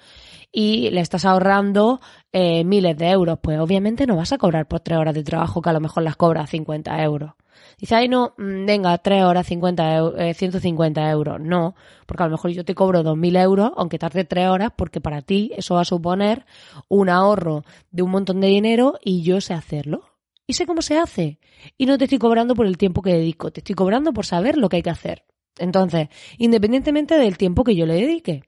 y 0.51 0.89
le 0.89 1.01
estás 1.01 1.25
ahorrando 1.25 1.99
eh, 2.31 2.63
miles 2.63 2.97
de 2.97 3.09
euros, 3.09 3.39
pues 3.41 3.59
obviamente 3.59 4.07
no 4.07 4.15
vas 4.15 4.31
a 4.31 4.37
cobrar 4.37 4.67
por 4.67 4.79
tres 4.79 4.97
horas 4.97 5.13
de 5.13 5.23
trabajo 5.23 5.61
que 5.61 5.69
a 5.69 5.73
lo 5.73 5.79
mejor 5.79 6.03
las 6.03 6.15
cobras 6.15 6.49
50 6.49 7.03
euros. 7.03 7.33
Dice, 7.77 7.95
ay 7.95 8.07
no, 8.07 8.33
mm, 8.37 8.65
venga, 8.65 8.97
tres 8.99 9.23
horas 9.23 9.45
50 9.47 10.33
150 10.33 11.09
euros. 11.11 11.39
No, 11.39 11.75
porque 12.05 12.23
a 12.23 12.25
lo 12.27 12.33
mejor 12.33 12.51
yo 12.51 12.65
te 12.65 12.75
cobro 12.75 13.03
2.000 13.03 13.41
euros, 13.41 13.71
aunque 13.75 13.99
tarde 13.99 14.25
tres 14.25 14.47
horas, 14.47 14.71
porque 14.75 15.01
para 15.01 15.21
ti 15.21 15.51
eso 15.55 15.75
va 15.75 15.81
a 15.81 15.85
suponer 15.85 16.45
un 16.87 17.09
ahorro 17.09 17.63
de 17.91 18.03
un 18.03 18.11
montón 18.11 18.39
de 18.41 18.47
dinero 18.47 18.99
y 19.03 19.23
yo 19.23 19.41
sé 19.41 19.53
hacerlo. 19.53 20.03
Y 20.47 20.53
sé 20.53 20.65
cómo 20.65 20.81
se 20.81 20.97
hace. 20.97 21.39
Y 21.77 21.85
no 21.85 21.97
te 21.97 22.05
estoy 22.05 22.19
cobrando 22.19 22.55
por 22.55 22.65
el 22.67 22.77
tiempo 22.77 23.01
que 23.01 23.11
dedico, 23.11 23.51
te 23.51 23.59
estoy 23.59 23.75
cobrando 23.75 24.13
por 24.13 24.25
saber 24.25 24.57
lo 24.57 24.69
que 24.69 24.77
hay 24.77 24.83
que 24.83 24.89
hacer. 24.89 25.25
Entonces, 25.59 26.07
independientemente 26.37 27.17
del 27.17 27.37
tiempo 27.37 27.63
que 27.63 27.75
yo 27.75 27.85
le 27.85 27.95
dedique. 27.95 28.43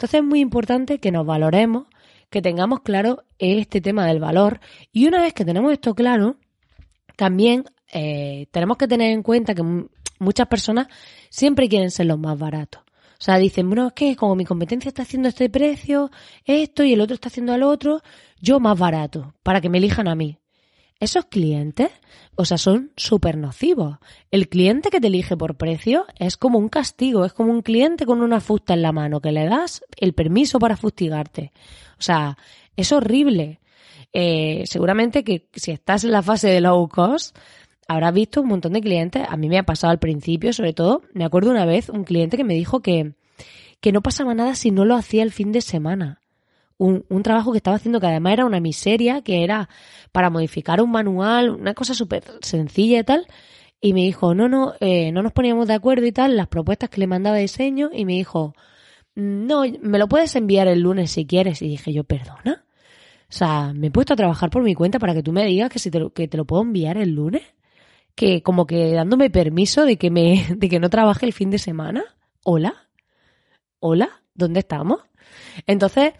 Entonces 0.00 0.20
es 0.20 0.26
muy 0.26 0.40
importante 0.40 0.98
que 0.98 1.12
nos 1.12 1.26
valoremos, 1.26 1.86
que 2.30 2.40
tengamos 2.40 2.80
claro 2.80 3.24
este 3.38 3.82
tema 3.82 4.06
del 4.06 4.18
valor 4.18 4.58
y 4.92 5.06
una 5.06 5.20
vez 5.20 5.34
que 5.34 5.44
tenemos 5.44 5.70
esto 5.74 5.94
claro, 5.94 6.36
también 7.16 7.66
eh, 7.92 8.46
tenemos 8.50 8.78
que 8.78 8.88
tener 8.88 9.12
en 9.12 9.22
cuenta 9.22 9.54
que 9.54 9.62
muchas 10.18 10.46
personas 10.48 10.86
siempre 11.28 11.68
quieren 11.68 11.90
ser 11.90 12.06
los 12.06 12.18
más 12.18 12.38
baratos. 12.38 12.80
O 12.80 13.22
sea, 13.22 13.36
dicen, 13.36 13.68
bueno, 13.68 13.88
es 13.88 13.92
que 13.92 14.16
como 14.16 14.36
mi 14.36 14.46
competencia 14.46 14.88
está 14.88 15.02
haciendo 15.02 15.28
este 15.28 15.50
precio, 15.50 16.10
esto 16.46 16.82
y 16.82 16.94
el 16.94 17.02
otro 17.02 17.12
está 17.12 17.28
haciendo 17.28 17.52
al 17.52 17.62
otro, 17.62 18.00
yo 18.40 18.58
más 18.58 18.78
barato, 18.78 19.34
para 19.42 19.60
que 19.60 19.68
me 19.68 19.76
elijan 19.76 20.08
a 20.08 20.14
mí 20.14 20.39
esos 21.00 21.24
clientes, 21.24 21.90
o 22.36 22.44
sea, 22.44 22.58
son 22.58 22.92
súper 22.94 23.38
nocivos. 23.38 23.96
El 24.30 24.48
cliente 24.48 24.90
que 24.90 25.00
te 25.00 25.06
elige 25.06 25.36
por 25.36 25.56
precio 25.56 26.04
es 26.18 26.36
como 26.36 26.58
un 26.58 26.68
castigo, 26.68 27.24
es 27.24 27.32
como 27.32 27.50
un 27.50 27.62
cliente 27.62 28.04
con 28.04 28.20
una 28.20 28.40
fusta 28.40 28.74
en 28.74 28.82
la 28.82 28.92
mano 28.92 29.20
que 29.20 29.32
le 29.32 29.46
das 29.46 29.82
el 29.96 30.12
permiso 30.12 30.58
para 30.58 30.76
fustigarte. 30.76 31.52
O 31.98 32.02
sea, 32.02 32.36
es 32.76 32.92
horrible. 32.92 33.60
Eh, 34.12 34.64
seguramente 34.66 35.24
que 35.24 35.48
si 35.54 35.70
estás 35.70 36.04
en 36.04 36.12
la 36.12 36.22
fase 36.22 36.48
de 36.48 36.60
low 36.60 36.86
cost, 36.88 37.36
habrás 37.88 38.12
visto 38.12 38.42
un 38.42 38.48
montón 38.48 38.74
de 38.74 38.82
clientes. 38.82 39.26
A 39.26 39.38
mí 39.38 39.48
me 39.48 39.58
ha 39.58 39.64
pasado 39.64 39.90
al 39.90 39.98
principio, 39.98 40.52
sobre 40.52 40.74
todo, 40.74 41.02
me 41.14 41.24
acuerdo 41.24 41.50
una 41.50 41.64
vez 41.64 41.88
un 41.88 42.04
cliente 42.04 42.36
que 42.36 42.44
me 42.44 42.54
dijo 42.54 42.80
que, 42.80 43.14
que 43.80 43.92
no 43.92 44.02
pasaba 44.02 44.34
nada 44.34 44.54
si 44.54 44.70
no 44.70 44.84
lo 44.84 44.96
hacía 44.96 45.22
el 45.22 45.32
fin 45.32 45.50
de 45.50 45.62
semana 45.62 46.20
un, 46.80 47.22
trabajo 47.22 47.52
que 47.52 47.58
estaba 47.58 47.76
haciendo 47.76 48.00
que 48.00 48.06
además 48.06 48.32
era 48.32 48.46
una 48.46 48.60
miseria, 48.60 49.20
que 49.22 49.44
era 49.44 49.68
para 50.12 50.30
modificar 50.30 50.80
un 50.80 50.90
manual, 50.90 51.50
una 51.50 51.74
cosa 51.74 51.94
súper 51.94 52.24
sencilla 52.40 53.00
y 53.00 53.04
tal. 53.04 53.26
Y 53.80 53.92
me 53.92 54.00
dijo, 54.00 54.34
no, 54.34 54.48
no, 54.48 54.74
eh, 54.80 55.12
no 55.12 55.22
nos 55.22 55.32
poníamos 55.32 55.68
de 55.68 55.74
acuerdo 55.74 56.06
y 56.06 56.12
tal, 56.12 56.36
las 56.36 56.48
propuestas 56.48 56.90
que 56.90 57.00
le 57.00 57.06
mandaba 57.06 57.36
de 57.36 57.42
diseño, 57.42 57.90
y 57.92 58.04
me 58.04 58.14
dijo, 58.14 58.54
no, 59.14 59.62
me 59.82 59.98
lo 59.98 60.08
puedes 60.08 60.34
enviar 60.36 60.68
el 60.68 60.80
lunes 60.80 61.10
si 61.10 61.26
quieres. 61.26 61.60
Y 61.62 61.68
dije 61.68 61.92
yo, 61.92 62.04
perdona. 62.04 62.64
O 63.28 63.32
sea, 63.32 63.72
me 63.74 63.88
he 63.88 63.90
puesto 63.90 64.14
a 64.14 64.16
trabajar 64.16 64.50
por 64.50 64.62
mi 64.62 64.74
cuenta 64.74 64.98
para 64.98 65.14
que 65.14 65.22
tú 65.22 65.32
me 65.32 65.44
digas 65.44 65.70
que, 65.70 65.78
si 65.78 65.90
te, 65.90 66.00
lo, 66.00 66.12
que 66.12 66.28
te 66.28 66.36
lo 66.36 66.46
puedo 66.46 66.62
enviar 66.62 66.96
el 66.96 67.14
lunes. 67.14 67.42
Que 68.14 68.42
como 68.42 68.66
que 68.66 68.92
dándome 68.92 69.30
permiso 69.30 69.84
de 69.84 69.96
que 69.98 70.10
me, 70.10 70.46
de 70.56 70.68
que 70.68 70.80
no 70.80 70.90
trabaje 70.90 71.26
el 71.26 71.32
fin 71.32 71.50
de 71.50 71.58
semana. 71.58 72.04
Hola. 72.42 72.88
Hola. 73.80 74.22
¿Dónde 74.34 74.60
estamos? 74.60 75.00
Entonces, 75.66 76.14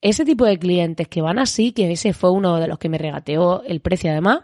ese 0.00 0.24
tipo 0.24 0.44
de 0.44 0.58
clientes 0.58 1.08
que 1.08 1.22
van 1.22 1.38
así, 1.38 1.72
que 1.72 1.92
ese 1.92 2.12
fue 2.12 2.30
uno 2.30 2.58
de 2.58 2.68
los 2.68 2.78
que 2.78 2.88
me 2.88 2.98
regateó 2.98 3.62
el 3.64 3.80
precio 3.80 4.10
además, 4.10 4.40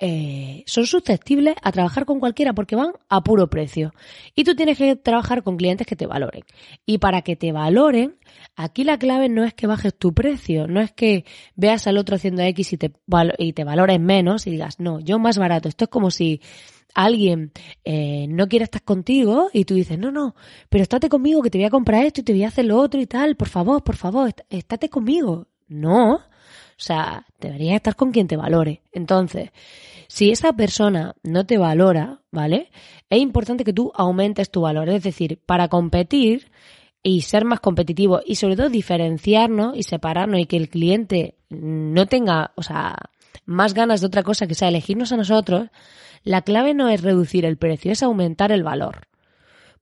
eh, 0.00 0.62
son 0.66 0.86
susceptibles 0.86 1.56
a 1.62 1.72
trabajar 1.72 2.04
con 2.04 2.20
cualquiera 2.20 2.52
porque 2.52 2.76
van 2.76 2.92
a 3.08 3.22
puro 3.22 3.48
precio. 3.50 3.92
Y 4.34 4.44
tú 4.44 4.54
tienes 4.54 4.78
que 4.78 4.94
trabajar 4.96 5.42
con 5.42 5.56
clientes 5.56 5.86
que 5.86 5.96
te 5.96 6.06
valoren. 6.06 6.44
Y 6.86 6.98
para 6.98 7.22
que 7.22 7.34
te 7.34 7.50
valoren, 7.52 8.16
aquí 8.54 8.84
la 8.84 8.98
clave 8.98 9.28
no 9.28 9.44
es 9.44 9.54
que 9.54 9.66
bajes 9.66 9.94
tu 9.94 10.14
precio, 10.14 10.68
no 10.68 10.80
es 10.80 10.92
que 10.92 11.24
veas 11.56 11.86
al 11.86 11.98
otro 11.98 12.16
haciendo 12.16 12.42
X 12.42 12.72
y 12.72 12.76
te, 12.76 12.92
y 13.38 13.52
te 13.52 13.64
valores 13.64 14.00
menos 14.00 14.46
y 14.46 14.52
digas, 14.52 14.78
no, 14.78 15.00
yo 15.00 15.18
más 15.18 15.38
barato. 15.38 15.68
Esto 15.68 15.84
es 15.84 15.90
como 15.90 16.10
si 16.10 16.40
alguien 16.94 17.52
eh, 17.84 18.26
no 18.28 18.48
quiere 18.48 18.64
estar 18.64 18.82
contigo 18.82 19.50
y 19.52 19.64
tú 19.64 19.74
dices, 19.74 19.98
no, 19.98 20.10
no, 20.10 20.34
pero 20.68 20.82
estate 20.82 21.08
conmigo 21.08 21.42
que 21.42 21.50
te 21.50 21.58
voy 21.58 21.66
a 21.66 21.70
comprar 21.70 22.04
esto 22.04 22.20
y 22.20 22.24
te 22.24 22.32
voy 22.32 22.44
a 22.44 22.48
hacer 22.48 22.64
lo 22.64 22.78
otro 22.78 23.00
y 23.00 23.06
tal, 23.06 23.36
por 23.36 23.48
favor, 23.48 23.82
por 23.82 23.96
favor, 23.96 24.32
estate 24.48 24.88
conmigo. 24.88 25.48
No, 25.68 26.20
o 26.78 26.80
sea, 26.80 27.26
deberías 27.40 27.74
estar 27.74 27.96
con 27.96 28.12
quien 28.12 28.28
te 28.28 28.36
valore. 28.36 28.82
Entonces, 28.92 29.50
si 30.06 30.30
esa 30.30 30.52
persona 30.52 31.16
no 31.24 31.44
te 31.44 31.58
valora, 31.58 32.22
¿vale? 32.30 32.70
Es 33.10 33.20
importante 33.20 33.64
que 33.64 33.72
tú 33.72 33.90
aumentes 33.96 34.50
tu 34.50 34.60
valor. 34.60 34.88
Es 34.88 35.02
decir, 35.02 35.40
para 35.44 35.66
competir 35.66 36.52
y 37.02 37.22
ser 37.22 37.44
más 37.44 37.58
competitivo 37.58 38.20
y 38.24 38.36
sobre 38.36 38.54
todo 38.54 38.68
diferenciarnos 38.68 39.76
y 39.76 39.82
separarnos 39.82 40.38
y 40.38 40.46
que 40.46 40.56
el 40.56 40.68
cliente 40.68 41.36
no 41.50 42.06
tenga, 42.06 42.52
o 42.54 42.62
sea, 42.62 42.96
más 43.44 43.74
ganas 43.74 44.00
de 44.00 44.06
otra 44.06 44.22
cosa 44.22 44.46
que 44.46 44.54
sea 44.54 44.68
elegirnos 44.68 45.10
a 45.10 45.16
nosotros, 45.16 45.68
la 46.22 46.42
clave 46.42 46.74
no 46.74 46.88
es 46.88 47.02
reducir 47.02 47.44
el 47.44 47.58
precio, 47.58 47.90
es 47.90 48.04
aumentar 48.04 48.52
el 48.52 48.62
valor. 48.62 49.08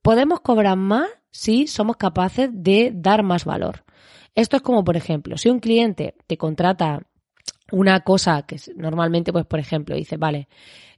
Podemos 0.01 0.39
cobrar 0.39 0.77
más 0.77 1.07
si 1.29 1.67
somos 1.67 1.97
capaces 1.97 2.49
de 2.51 2.91
dar 2.93 3.21
más 3.21 3.45
valor. 3.45 3.83
Esto 4.37 4.55
es 4.55 4.61
como, 4.61 4.83
por 4.83 4.95
ejemplo, 4.95 5.35
si 5.35 5.49
un 5.49 5.59
cliente 5.59 6.13
te 6.27 6.37
contrata 6.37 7.01
una 7.71 8.01
cosa 8.01 8.43
que 8.43 8.57
normalmente, 8.75 9.33
pues, 9.33 9.47
por 9.47 9.57
ejemplo, 9.59 9.95
dice, 9.95 10.15
vale, 10.17 10.47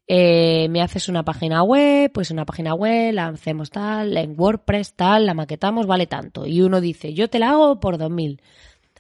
eh, 0.07 0.67
me 0.69 0.81
haces 0.81 1.07
una 1.07 1.23
página 1.23 1.63
web, 1.63 2.11
pues 2.13 2.31
una 2.31 2.43
página 2.43 2.73
web, 2.73 3.13
la 3.13 3.27
hacemos 3.27 3.69
tal, 3.69 4.17
en 4.17 4.35
WordPress 4.37 4.93
tal, 4.93 5.25
la 5.25 5.33
maquetamos, 5.35 5.87
vale 5.87 6.05
tanto. 6.05 6.45
Y 6.45 6.61
uno 6.61 6.81
dice, 6.81 7.13
yo 7.13 7.29
te 7.29 7.39
la 7.39 7.51
hago 7.51 7.79
por 7.79 7.97
2.000, 7.97 8.41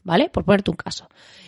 ¿vale? 0.03 0.29
Por 0.29 0.45
ponerte 0.45 0.71
un 0.71 0.77
caso. 0.77 1.07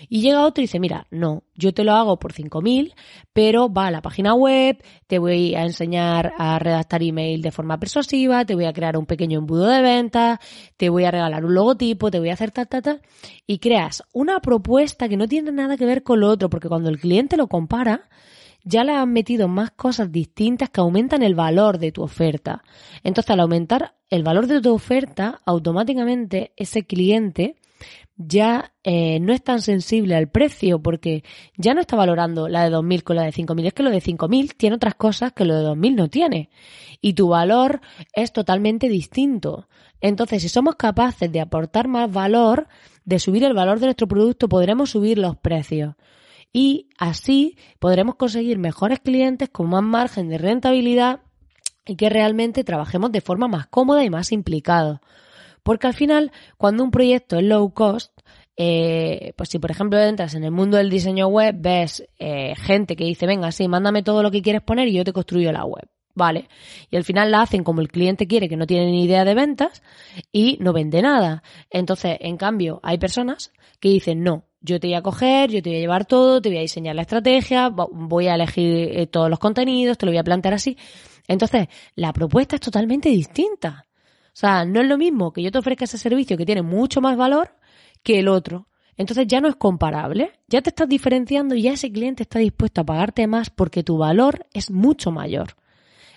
Y 0.10 0.22
llega 0.22 0.46
otro 0.46 0.62
y 0.62 0.66
dice, 0.66 0.80
mira, 0.80 1.08
no, 1.12 1.44
yo 1.56 1.74
te 1.74 1.84
lo 1.84 1.94
hago 1.94 2.20
por 2.20 2.34
5.000, 2.34 2.94
pero 3.34 3.72
va 3.72 3.88
a 3.88 3.92
la 3.92 4.02
página 4.02 4.34
web, 4.34 4.84
te 5.08 5.20
voy 5.20 5.56
a 5.56 5.64
enseñar 5.64 6.34
a 6.38 6.60
redactar 6.60 7.04
email 7.04 7.42
de 7.42 7.52
forma 7.52 7.80
persuasiva, 7.80 8.46
te 8.46 8.56
voy 8.56 8.66
a 8.66 8.74
crear 8.74 8.98
un 8.98 9.06
pequeño 9.06 9.40
embudo 9.40 9.68
de 9.68 9.82
ventas, 9.82 10.40
te 10.78 10.90
voy 10.90 11.06
a 11.06 11.12
regalar 11.12 11.46
un 11.46 11.54
logotipo, 11.54 12.12
te 12.12 12.20
voy 12.20 12.30
a 12.30 12.34
hacer 12.34 12.52
tal, 12.52 12.68
tal, 12.68 12.82
tal, 12.82 13.02
y 13.46 13.60
creas 13.60 14.04
una 14.14 14.40
propuesta 14.40 15.08
que 15.08 15.18
no 15.18 15.28
tiene 15.28 15.52
nada 15.52 15.78
que 15.78 15.86
ver 15.86 16.04
con 16.04 16.20
lo 16.20 16.30
otro, 16.30 16.50
porque 16.50 16.70
cuando 16.70 16.90
el 16.90 17.00
cliente 17.00 17.38
lo 17.38 17.48
compara, 17.48 18.10
ya 18.64 18.84
le 18.84 18.94
han 18.94 19.12
metido 19.12 19.48
más 19.48 19.72
cosas 19.72 20.12
distintas 20.12 20.70
que 20.70 20.82
aumentan 20.82 21.24
el 21.24 21.36
valor 21.36 21.80
de 21.80 21.92
tu 21.92 22.04
oferta. 22.04 22.64
Entonces, 23.04 23.32
al 23.32 23.40
aumentar 23.40 23.96
el 24.10 24.24
valor 24.24 24.48
de 24.48 24.62
tu 24.62 24.74
oferta, 24.74 25.42
automáticamente 25.46 26.54
ese 26.56 26.86
cliente 26.86 27.56
ya 28.28 28.74
eh, 28.84 29.20
no 29.20 29.34
es 29.34 29.44
tan 29.44 29.62
sensible 29.62 30.16
al 30.16 30.30
precio 30.30 30.82
porque 30.82 31.24
ya 31.58 31.74
no 31.74 31.82
está 31.82 31.96
valorando 31.96 32.48
la 32.48 32.64
de 32.64 32.76
2.000 32.76 33.04
con 33.04 33.16
la 33.16 33.24
de 33.24 33.32
5.000. 33.32 33.68
Es 33.68 33.74
que 33.74 33.84
lo 33.84 33.90
de 33.90 34.02
5.000 34.02 34.56
tiene 34.56 34.76
otras 34.76 34.96
cosas 34.96 35.34
que 35.34 35.46
lo 35.46 35.56
de 35.56 35.66
2.000 35.66 35.96
no 35.96 36.08
tiene. 36.10 36.50
Y 37.02 37.14
tu 37.14 37.30
valor 37.30 37.82
es 38.14 38.32
totalmente 38.34 38.90
distinto. 38.90 39.68
Entonces, 40.00 40.42
si 40.42 40.50
somos 40.50 40.76
capaces 40.76 41.32
de 41.32 41.42
aportar 41.42 41.88
más 41.88 42.12
valor, 42.12 42.68
de 43.06 43.20
subir 43.20 43.44
el 43.44 43.54
valor 43.54 43.80
de 43.80 43.88
nuestro 43.88 44.08
producto, 44.08 44.50
podremos 44.50 44.92
subir 44.92 45.18
los 45.18 45.38
precios 45.38 45.96
y 46.54 46.90
así 46.98 47.58
podremos 47.80 48.16
conseguir 48.16 48.58
mejores 48.58 49.00
clientes 49.00 49.50
con 49.50 49.70
más 49.70 49.84
margen 49.84 50.30
de 50.30 50.38
rentabilidad 50.38 51.22
y 51.86 51.96
que 51.96 52.10
realmente 52.10 52.64
trabajemos 52.64 53.12
de 53.12 53.22
forma 53.22 53.48
más 53.48 53.68
cómoda 53.68 54.04
y 54.04 54.10
más 54.10 54.32
implicado. 54.32 55.02
Porque 55.64 55.88
al 55.88 55.94
final, 55.94 56.32
cuando 56.58 56.84
un 56.84 56.92
proyecto 56.92 57.38
es 57.38 57.44
low 57.44 57.74
cost, 57.74 58.12
eh, 58.58 59.34
pues 59.36 59.50
si 59.50 59.60
por 59.60 59.72
ejemplo 59.72 60.00
entras 60.00 60.36
en 60.36 60.44
el 60.44 60.52
mundo 60.52 60.78
del 60.78 60.90
diseño 60.90 61.28
web, 61.28 61.56
ves 61.58 62.04
eh, 62.20 62.54
gente 62.56 62.96
que 62.96 63.06
dice, 63.06 63.26
venga, 63.26 63.52
sí, 63.52 63.68
mándame 63.68 64.04
todo 64.04 64.24
lo 64.24 64.32
que 64.32 64.42
quieres 64.42 64.62
poner 64.62 64.88
y 64.88 64.94
yo 64.94 65.04
te 65.04 65.14
construyo 65.14 65.52
la 65.52 65.66
web. 65.66 65.88
Vale. 66.14 66.50
Y 66.90 66.98
al 66.98 67.04
final 67.04 67.32
la 67.32 67.42
hacen 67.42 67.64
como 67.64 67.82
el 67.82 67.88
cliente 67.88 68.28
quiere, 68.28 68.50
que 68.50 68.58
no 68.58 68.68
tiene 68.68 68.92
ni 68.92 69.06
idea 69.06 69.24
de 69.24 69.34
ventas 69.34 69.82
y 70.32 70.58
no 70.60 70.74
vende 70.74 71.02
nada. 71.02 71.42
Entonces, 71.70 72.18
en 72.20 72.38
cambio, 72.38 72.80
hay 72.84 72.98
personas 72.98 73.54
que 73.80 73.90
dicen, 73.90 74.22
no, 74.22 74.46
yo 74.60 74.80
te 74.80 74.88
voy 74.88 74.96
a 74.96 75.02
coger, 75.02 75.50
yo 75.50 75.62
te 75.62 75.70
voy 75.70 75.78
a 75.78 75.82
llevar 75.82 76.06
todo, 76.06 76.42
te 76.42 76.50
voy 76.50 76.58
a 76.58 76.62
diseñar 76.62 76.96
la 76.96 77.04
estrategia, 77.04 77.70
voy 77.70 78.28
a 78.28 78.36
elegir 78.36 79.00
eh, 79.00 79.08
todos 79.08 79.30
los 79.30 79.40
contenidos, 79.40 79.98
te 79.98 80.06
lo 80.06 80.12
voy 80.12 80.20
a 80.20 80.24
plantear 80.24 80.54
así. 80.54 80.78
Entonces, 81.28 81.68
la 81.96 82.12
propuesta 82.14 82.58
es 82.58 82.62
totalmente 82.62 83.10
distinta. 83.10 83.86
O 84.34 84.38
sea, 84.42 84.66
no 84.66 84.82
es 84.82 84.88
lo 84.88 84.98
mismo 84.98 85.34
que 85.34 85.44
yo 85.44 85.52
te 85.52 85.60
ofrezca 85.60 85.86
ese 85.86 85.98
servicio 85.98 86.38
que 86.38 86.46
tiene 86.46 86.62
mucho 86.62 87.02
más 87.02 87.18
valor 87.18 87.56
que 88.04 88.20
el 88.20 88.28
otro. 88.28 88.68
Entonces 88.98 89.26
ya 89.28 89.42
no 89.42 89.48
es 89.48 89.56
comparable, 89.56 90.32
ya 90.48 90.62
te 90.62 90.70
estás 90.70 90.88
diferenciando 90.88 91.56
y 91.56 91.64
ya 91.64 91.74
ese 91.74 91.92
cliente 91.92 92.24
está 92.24 92.40
dispuesto 92.40 92.82
a 92.82 92.86
pagarte 92.86 93.26
más 93.28 93.50
porque 93.50 93.84
tu 93.84 93.98
valor 93.98 94.46
es 94.54 94.70
mucho 94.70 95.12
mayor. 95.12 95.56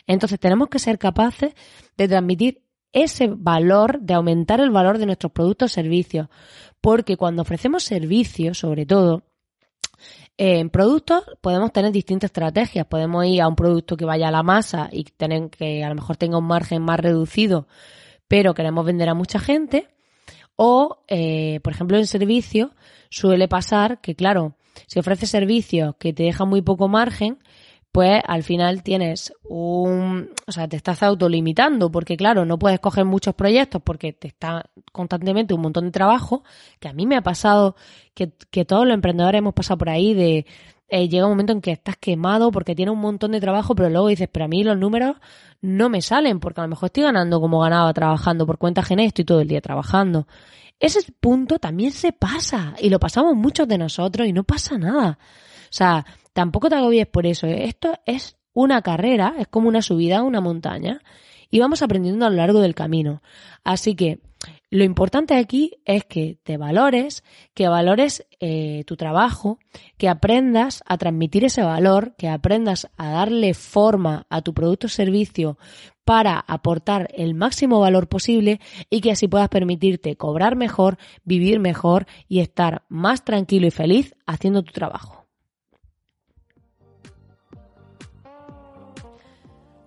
Entonces 0.07 0.39
tenemos 0.39 0.69
que 0.69 0.79
ser 0.79 0.99
capaces 0.99 1.55
de 1.97 2.09
transmitir 2.09 2.63
ese 2.93 3.29
valor, 3.29 4.01
de 4.01 4.15
aumentar 4.15 4.61
el 4.61 4.71
valor 4.71 4.99
de 4.99 5.07
nuestros 5.07 5.33
productos 5.33 5.73
o 5.73 5.75
servicios. 5.75 6.29
Porque 6.81 7.17
cuando 7.17 7.43
ofrecemos 7.43 7.83
servicios, 7.83 8.59
sobre 8.59 8.87
todo, 8.87 9.25
en 10.37 10.69
productos 10.71 11.25
podemos 11.41 11.73
tener 11.73 11.93
distintas 11.93 12.29
estrategias. 12.29 12.87
Podemos 12.87 13.25
ir 13.27 13.41
a 13.41 13.49
un 13.49 13.57
producto 13.57 13.97
que 13.97 14.05
vaya 14.05 14.29
a 14.29 14.33
la 14.33 14.43
masa 14.43 14.89
y 14.93 15.05
tener 15.05 15.51
que 15.51 15.85
a 15.85 15.89
lo 15.89 15.95
mejor 15.95 16.17
tenga 16.17 16.39
un 16.39 16.47
margen 16.47 16.83
más 16.83 17.01
reducido, 17.01 17.67
pero 18.29 18.55
queremos 18.55 18.85
vender 18.85 19.09
a 19.09 19.15
mucha 19.15 19.39
gente. 19.39 19.89
O, 20.57 20.99
eh, 21.09 21.61
por 21.63 21.73
ejemplo, 21.73 21.99
en 21.99 22.07
servicio 22.07 22.73
suele 23.11 23.49
pasar 23.49 24.01
que, 24.01 24.15
claro, 24.15 24.57
si 24.87 24.99
ofreces 24.99 25.31
servicios 25.31 25.95
que 25.99 26.13
te 26.13 26.25
dejan 26.25 26.49
muy 26.49 26.63
poco 26.63 26.89
margen, 26.89 27.39
pues 27.95 28.21
al 28.27 28.43
final 28.43 28.83
tienes 28.83 29.33
un, 29.45 30.31
o 30.49 30.53
sea, 30.53 30.67
te 30.67 30.77
estás 30.77 31.05
autolimitando 31.05 31.93
porque 31.93 32.17
claro, 32.17 32.45
no 32.45 32.59
puedes 32.59 32.81
coger 32.81 33.05
muchos 33.05 33.37
proyectos 33.37 33.83
porque 33.85 34.13
te 34.13 34.27
está 34.27 34.69
constantemente 34.91 35.55
un 35.55 35.61
montón 35.61 35.85
de 35.85 35.91
trabajo, 35.93 36.43
que 36.81 36.89
a 36.89 36.93
mí 36.93 37.07
me 37.07 37.17
ha 37.17 37.23
pasado, 37.23 37.77
que, 38.13 38.33
que 38.51 38.65
todos 38.65 38.85
los 38.85 38.95
emprendedores 38.95 39.39
hemos 39.39 39.55
pasado 39.55 39.79
por 39.79 39.91
ahí 39.91 40.13
de, 40.13 40.45
eh, 40.89 41.09
llega 41.09 41.27
un 41.27 41.33
momento 41.33 41.53
en 41.53 41.61
que 41.61 41.73
estás 41.73 41.97
quemado 41.97 42.51
porque 42.51 42.75
tienes 42.75 42.93
un 42.93 43.01
montón 43.01 43.33
de 43.33 43.41
trabajo, 43.41 43.75
pero 43.75 43.89
luego 43.89 44.09
dices, 44.09 44.29
pero 44.31 44.45
a 44.45 44.49
mí 44.49 44.63
los 44.63 44.77
números 44.77 45.17
no 45.61 45.89
me 45.89 46.03
salen 46.03 46.41
porque 46.41 46.61
a 46.61 46.65
lo 46.65 46.69
mejor 46.69 46.87
estoy 46.87 47.05
ganando 47.05 47.41
como 47.41 47.61
ganaba 47.61 47.93
trabajando 47.95 48.47
por 48.47 48.59
cuenta 48.59 48.83
ajena 48.83 49.03
y 49.03 49.07
estoy 49.07 49.25
todo 49.25 49.41
el 49.41 49.49
día 49.49 49.61
trabajando. 49.61 50.27
Ese 50.79 51.01
punto 51.21 51.59
también 51.59 51.93
se 51.93 52.13
pasa 52.13 52.75
y 52.79 52.91
lo 52.91 52.99
pasamos 52.99 53.35
muchos 53.35 53.67
de 53.67 53.79
nosotros 53.79 54.29
y 54.29 54.33
no 54.33 54.45
pasa 54.45 54.77
nada. 54.77 55.19
O 55.21 55.77
sea, 55.77 56.05
tampoco 56.33 56.69
te 56.69 56.77
agobies 56.77 57.07
por 57.07 57.27
eso. 57.27 57.47
¿eh? 57.47 57.65
Esto 57.65 57.95
es 58.05 58.37
una 58.53 58.83
carrera, 58.83 59.35
es 59.39 59.49
como 59.49 59.69
una 59.69 59.83
subida 59.83 60.19
a 60.19 60.23
una 60.23 60.41
montaña 60.41 61.01
y 61.51 61.61
vamos 61.61 61.83
aprendiendo 61.83 62.27
a 62.27 62.31
lo 62.31 62.37
largo 62.37 62.61
del 62.61 62.75
camino. 62.75 63.23
Así 63.63 63.95
que 63.95 64.21
lo 64.71 64.83
importante 64.83 65.35
aquí 65.35 65.73
es 65.85 66.05
que 66.05 66.37
te 66.43 66.57
valores, 66.57 67.23
que 67.55 67.69
valores 67.69 68.27
eh, 68.41 68.83
tu 68.87 68.97
trabajo, 68.97 69.59
que 69.99 70.09
aprendas 70.09 70.83
a 70.87 70.99
transmitir 70.99 71.45
ese 71.45 71.63
valor, 71.63 72.15
que 72.17 72.29
aprendas 72.29 72.91
a 72.97 73.11
darle 73.11 73.55
forma 73.55 74.27
a 74.31 74.43
tu 74.43 74.53
producto 74.53 74.89
o 74.89 74.91
servicio 74.91 75.59
para 76.05 76.39
aportar 76.41 77.09
el 77.15 77.35
máximo 77.35 77.81
valor 77.81 78.09
posible 78.09 78.61
y 78.91 79.01
que 79.01 79.13
así 79.13 79.29
puedas 79.29 79.49
permitirte 79.49 80.17
cobrar 80.17 80.57
mejor, 80.57 80.99
vivir 81.25 81.61
mejor 81.61 82.07
y 82.29 82.41
estar 82.41 82.83
más 82.89 83.25
tranquilo 83.25 83.67
y 83.67 83.71
feliz 83.71 84.15
haciendo 84.27 84.63
tu 84.63 84.73
trabajo. 84.73 85.24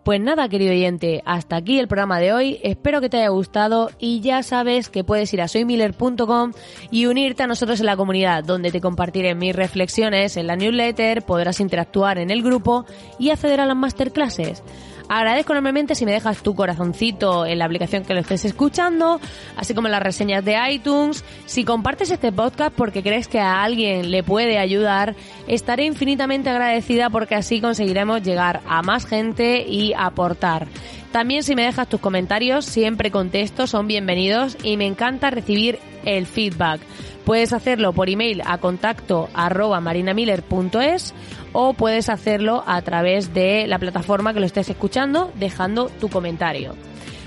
Pues 0.08 0.22
nada, 0.22 0.48
querido 0.48 0.72
oyente, 0.72 1.22
hasta 1.26 1.58
aquí 1.58 1.80
el 1.80 1.90
programa 1.90 2.22
de 2.22 2.32
hoy. 2.32 2.62
Espero 2.64 3.02
que 3.02 3.10
te 3.10 3.18
haya 3.18 3.28
gustado 3.28 3.92
y 4.00 4.22
ya 4.22 4.42
sabes 4.42 4.88
que 4.88 5.04
puedes 5.04 5.34
ir 5.34 5.42
a 5.42 5.50
soymiller.com 5.50 6.54
y 6.92 7.08
unirte 7.08 7.44
a 7.44 7.48
nosotros 7.48 7.82
en 7.82 7.88
la 7.88 7.98
comunidad, 7.98 8.46
donde 8.46 8.72
te 8.72 8.80
compartiré 8.80 9.36
mis 9.36 9.54
reflexiones 9.54 10.38
en 10.38 10.48
la 10.48 10.56
newsletter, 10.56 11.24
podrás 11.24 11.60
interactuar 11.60 12.20
en 12.20 12.32
el 12.32 12.42
grupo 12.42 12.86
y 13.20 13.32
acceder 13.32 13.60
a 13.60 13.66
las 13.66 13.76
masterclasses. 13.76 14.64
Agradezco 15.10 15.54
enormemente 15.54 15.96
si 15.96 16.06
me 16.06 16.12
dejas 16.12 16.44
tu 16.44 16.54
corazoncito 16.54 17.46
en 17.46 17.60
la 17.60 17.66
aplicación 17.66 18.04
que 18.04 18.14
lo 18.14 18.20
estés 18.20 18.44
escuchando, 18.44 19.22
así 19.56 19.74
como 19.74 19.88
en 19.88 19.94
las 19.94 20.04
reseñas 20.04 20.44
de 20.44 20.58
iTunes. 20.70 21.24
Si 21.46 21.64
compartes 21.64 22.12
este 22.12 22.32
podcast 22.32 22.76
porque 22.76 23.04
crees 23.04 23.28
que 23.28 23.40
a 23.40 23.64
alguien 23.64 24.12
le 24.12 24.24
puede 24.24 24.58
ayudar, 24.58 25.16
estaré 25.48 25.86
infinitamente 25.86 26.50
agradecida 26.50 27.10
porque 27.10 27.36
así 27.36 27.62
conseguiremos 27.62 28.22
llegar 28.22 28.62
a 28.68 28.82
más 28.82 29.06
gente 29.06 29.66
y 29.68 29.94
aportar. 29.94 30.68
También 31.12 31.44
si 31.44 31.56
me 31.56 31.64
dejas 31.64 31.88
tus 31.88 32.02
comentarios, 32.02 32.66
siempre 32.66 33.12
contesto, 33.12 33.66
son 33.66 33.88
bienvenidos 33.88 34.58
y 34.62 34.76
me 34.76 34.86
encanta 34.86 35.30
recibir 35.30 35.80
el 36.08 36.26
feedback. 36.26 36.82
Puedes 37.26 37.54
hacerlo 37.54 37.94
por 37.94 38.10
email 38.10 38.42
a 38.46 38.58
contacto 38.58 39.30
arroba 39.34 39.82
marinamiller.es 39.82 41.14
o 41.52 41.74
puedes 41.74 42.10
hacerlo 42.10 42.64
a 42.66 42.82
través 42.82 43.34
de 43.34 43.68
la 43.68 43.80
plataforma 43.80 44.34
que 44.34 44.40
lo 44.40 44.46
estés 44.46 44.70
escuchando 44.70 45.32
dejando 45.36 45.90
tu 45.90 46.10
comentario. 46.10 46.74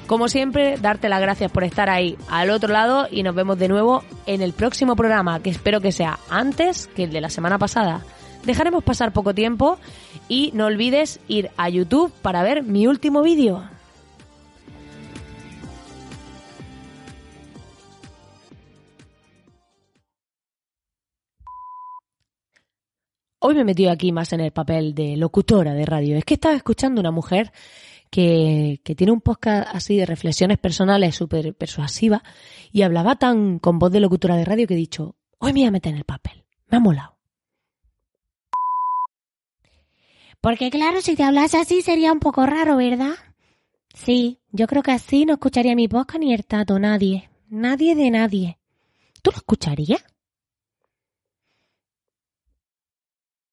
Como 0.07 0.29
siempre, 0.29 0.77
darte 0.77 1.09
las 1.09 1.21
gracias 1.21 1.53
por 1.53 1.63
estar 1.63 1.89
ahí 1.89 2.17
al 2.29 2.51
otro 2.51 2.73
lado 2.73 3.07
y 3.11 3.23
nos 3.23 3.35
vemos 3.35 3.59
de 3.59 3.69
nuevo 3.69 4.03
en 4.27 4.43
el 4.43 4.53
próximo 4.53 4.97
programa, 4.97 5.41
que 5.41 5.51
espero 5.51 5.81
que 5.81 5.93
sea 5.93 6.19
antes 6.29 6.89
que 6.89 7.05
el 7.05 7.13
de 7.13 7.21
la 7.21 7.31
semana 7.31 7.59
pasada. 7.59 8.01
Dejaremos 8.45 8.83
pasar 8.83 9.13
poco 9.13 9.35
tiempo 9.35 9.79
y 10.29 10.51
no 10.55 10.67
olvides 10.67 11.21
ir 11.29 11.51
a 11.57 11.69
YouTube 11.69 12.13
para 12.23 12.43
ver 12.43 12.65
mi 12.65 12.87
último 12.87 13.23
vídeo. 13.23 13.63
Hoy 23.51 23.57
me 23.57 23.63
he 23.63 23.65
metido 23.65 23.91
aquí 23.91 24.13
más 24.13 24.33
en 24.33 24.39
el 24.39 24.53
papel 24.53 24.95
de 24.95 25.17
locutora 25.17 25.75
de 25.75 25.85
radio. 25.85 26.17
Es 26.17 26.25
que 26.25 26.35
estaba 26.35 26.55
escuchando 26.55 27.01
una 27.01 27.11
mujer 27.11 27.51
que, 28.09 28.81
que 28.85 28.95
tiene 28.95 29.13
un 29.13 29.21
podcast 29.21 29.75
así 29.75 29.97
de 29.97 30.07
reflexiones 30.07 30.57
personales 30.57 31.17
súper 31.17 31.53
persuasiva 31.57 32.23
y 32.71 32.83
hablaba 32.83 33.17
tan 33.17 33.59
con 33.59 33.81
voz 33.81 33.91
de 33.91 33.99
locutora 33.99 34.37
de 34.37 34.45
radio 34.45 34.69
que 34.69 34.75
he 34.75 34.77
dicho, 34.77 35.17
hoy 35.39 35.53
me 35.53 35.63
voy 35.63 35.67
a 35.67 35.71
meter 35.73 35.91
en 35.91 35.99
el 35.99 36.05
papel. 36.05 36.45
Me 36.69 36.77
ha 36.77 36.81
molado. 36.81 37.19
Porque 40.41 40.71
claro, 40.71 41.01
si 41.01 41.17
te 41.17 41.25
hablas 41.25 41.57
así 41.57 41.83
sería 41.83 42.13
un 42.13 42.21
poco 42.21 42.47
raro, 42.47 42.77
¿verdad? 42.77 43.17
Sí, 43.93 44.39
yo 44.53 44.69
creo 44.69 44.85
que 44.85 44.93
así 44.93 45.27
no 45.27 45.33
escucharía 45.33 45.75
mi 45.75 45.89
podcast 45.89 46.21
ni 46.21 46.33
el 46.33 46.47
tato 46.47 46.79
nadie. 46.79 47.31
Nadie 47.49 47.97
de 47.97 48.13
nadie. 48.13 48.61
¿Tú 49.23 49.33
lo 49.33 49.39
escucharías? 49.39 50.05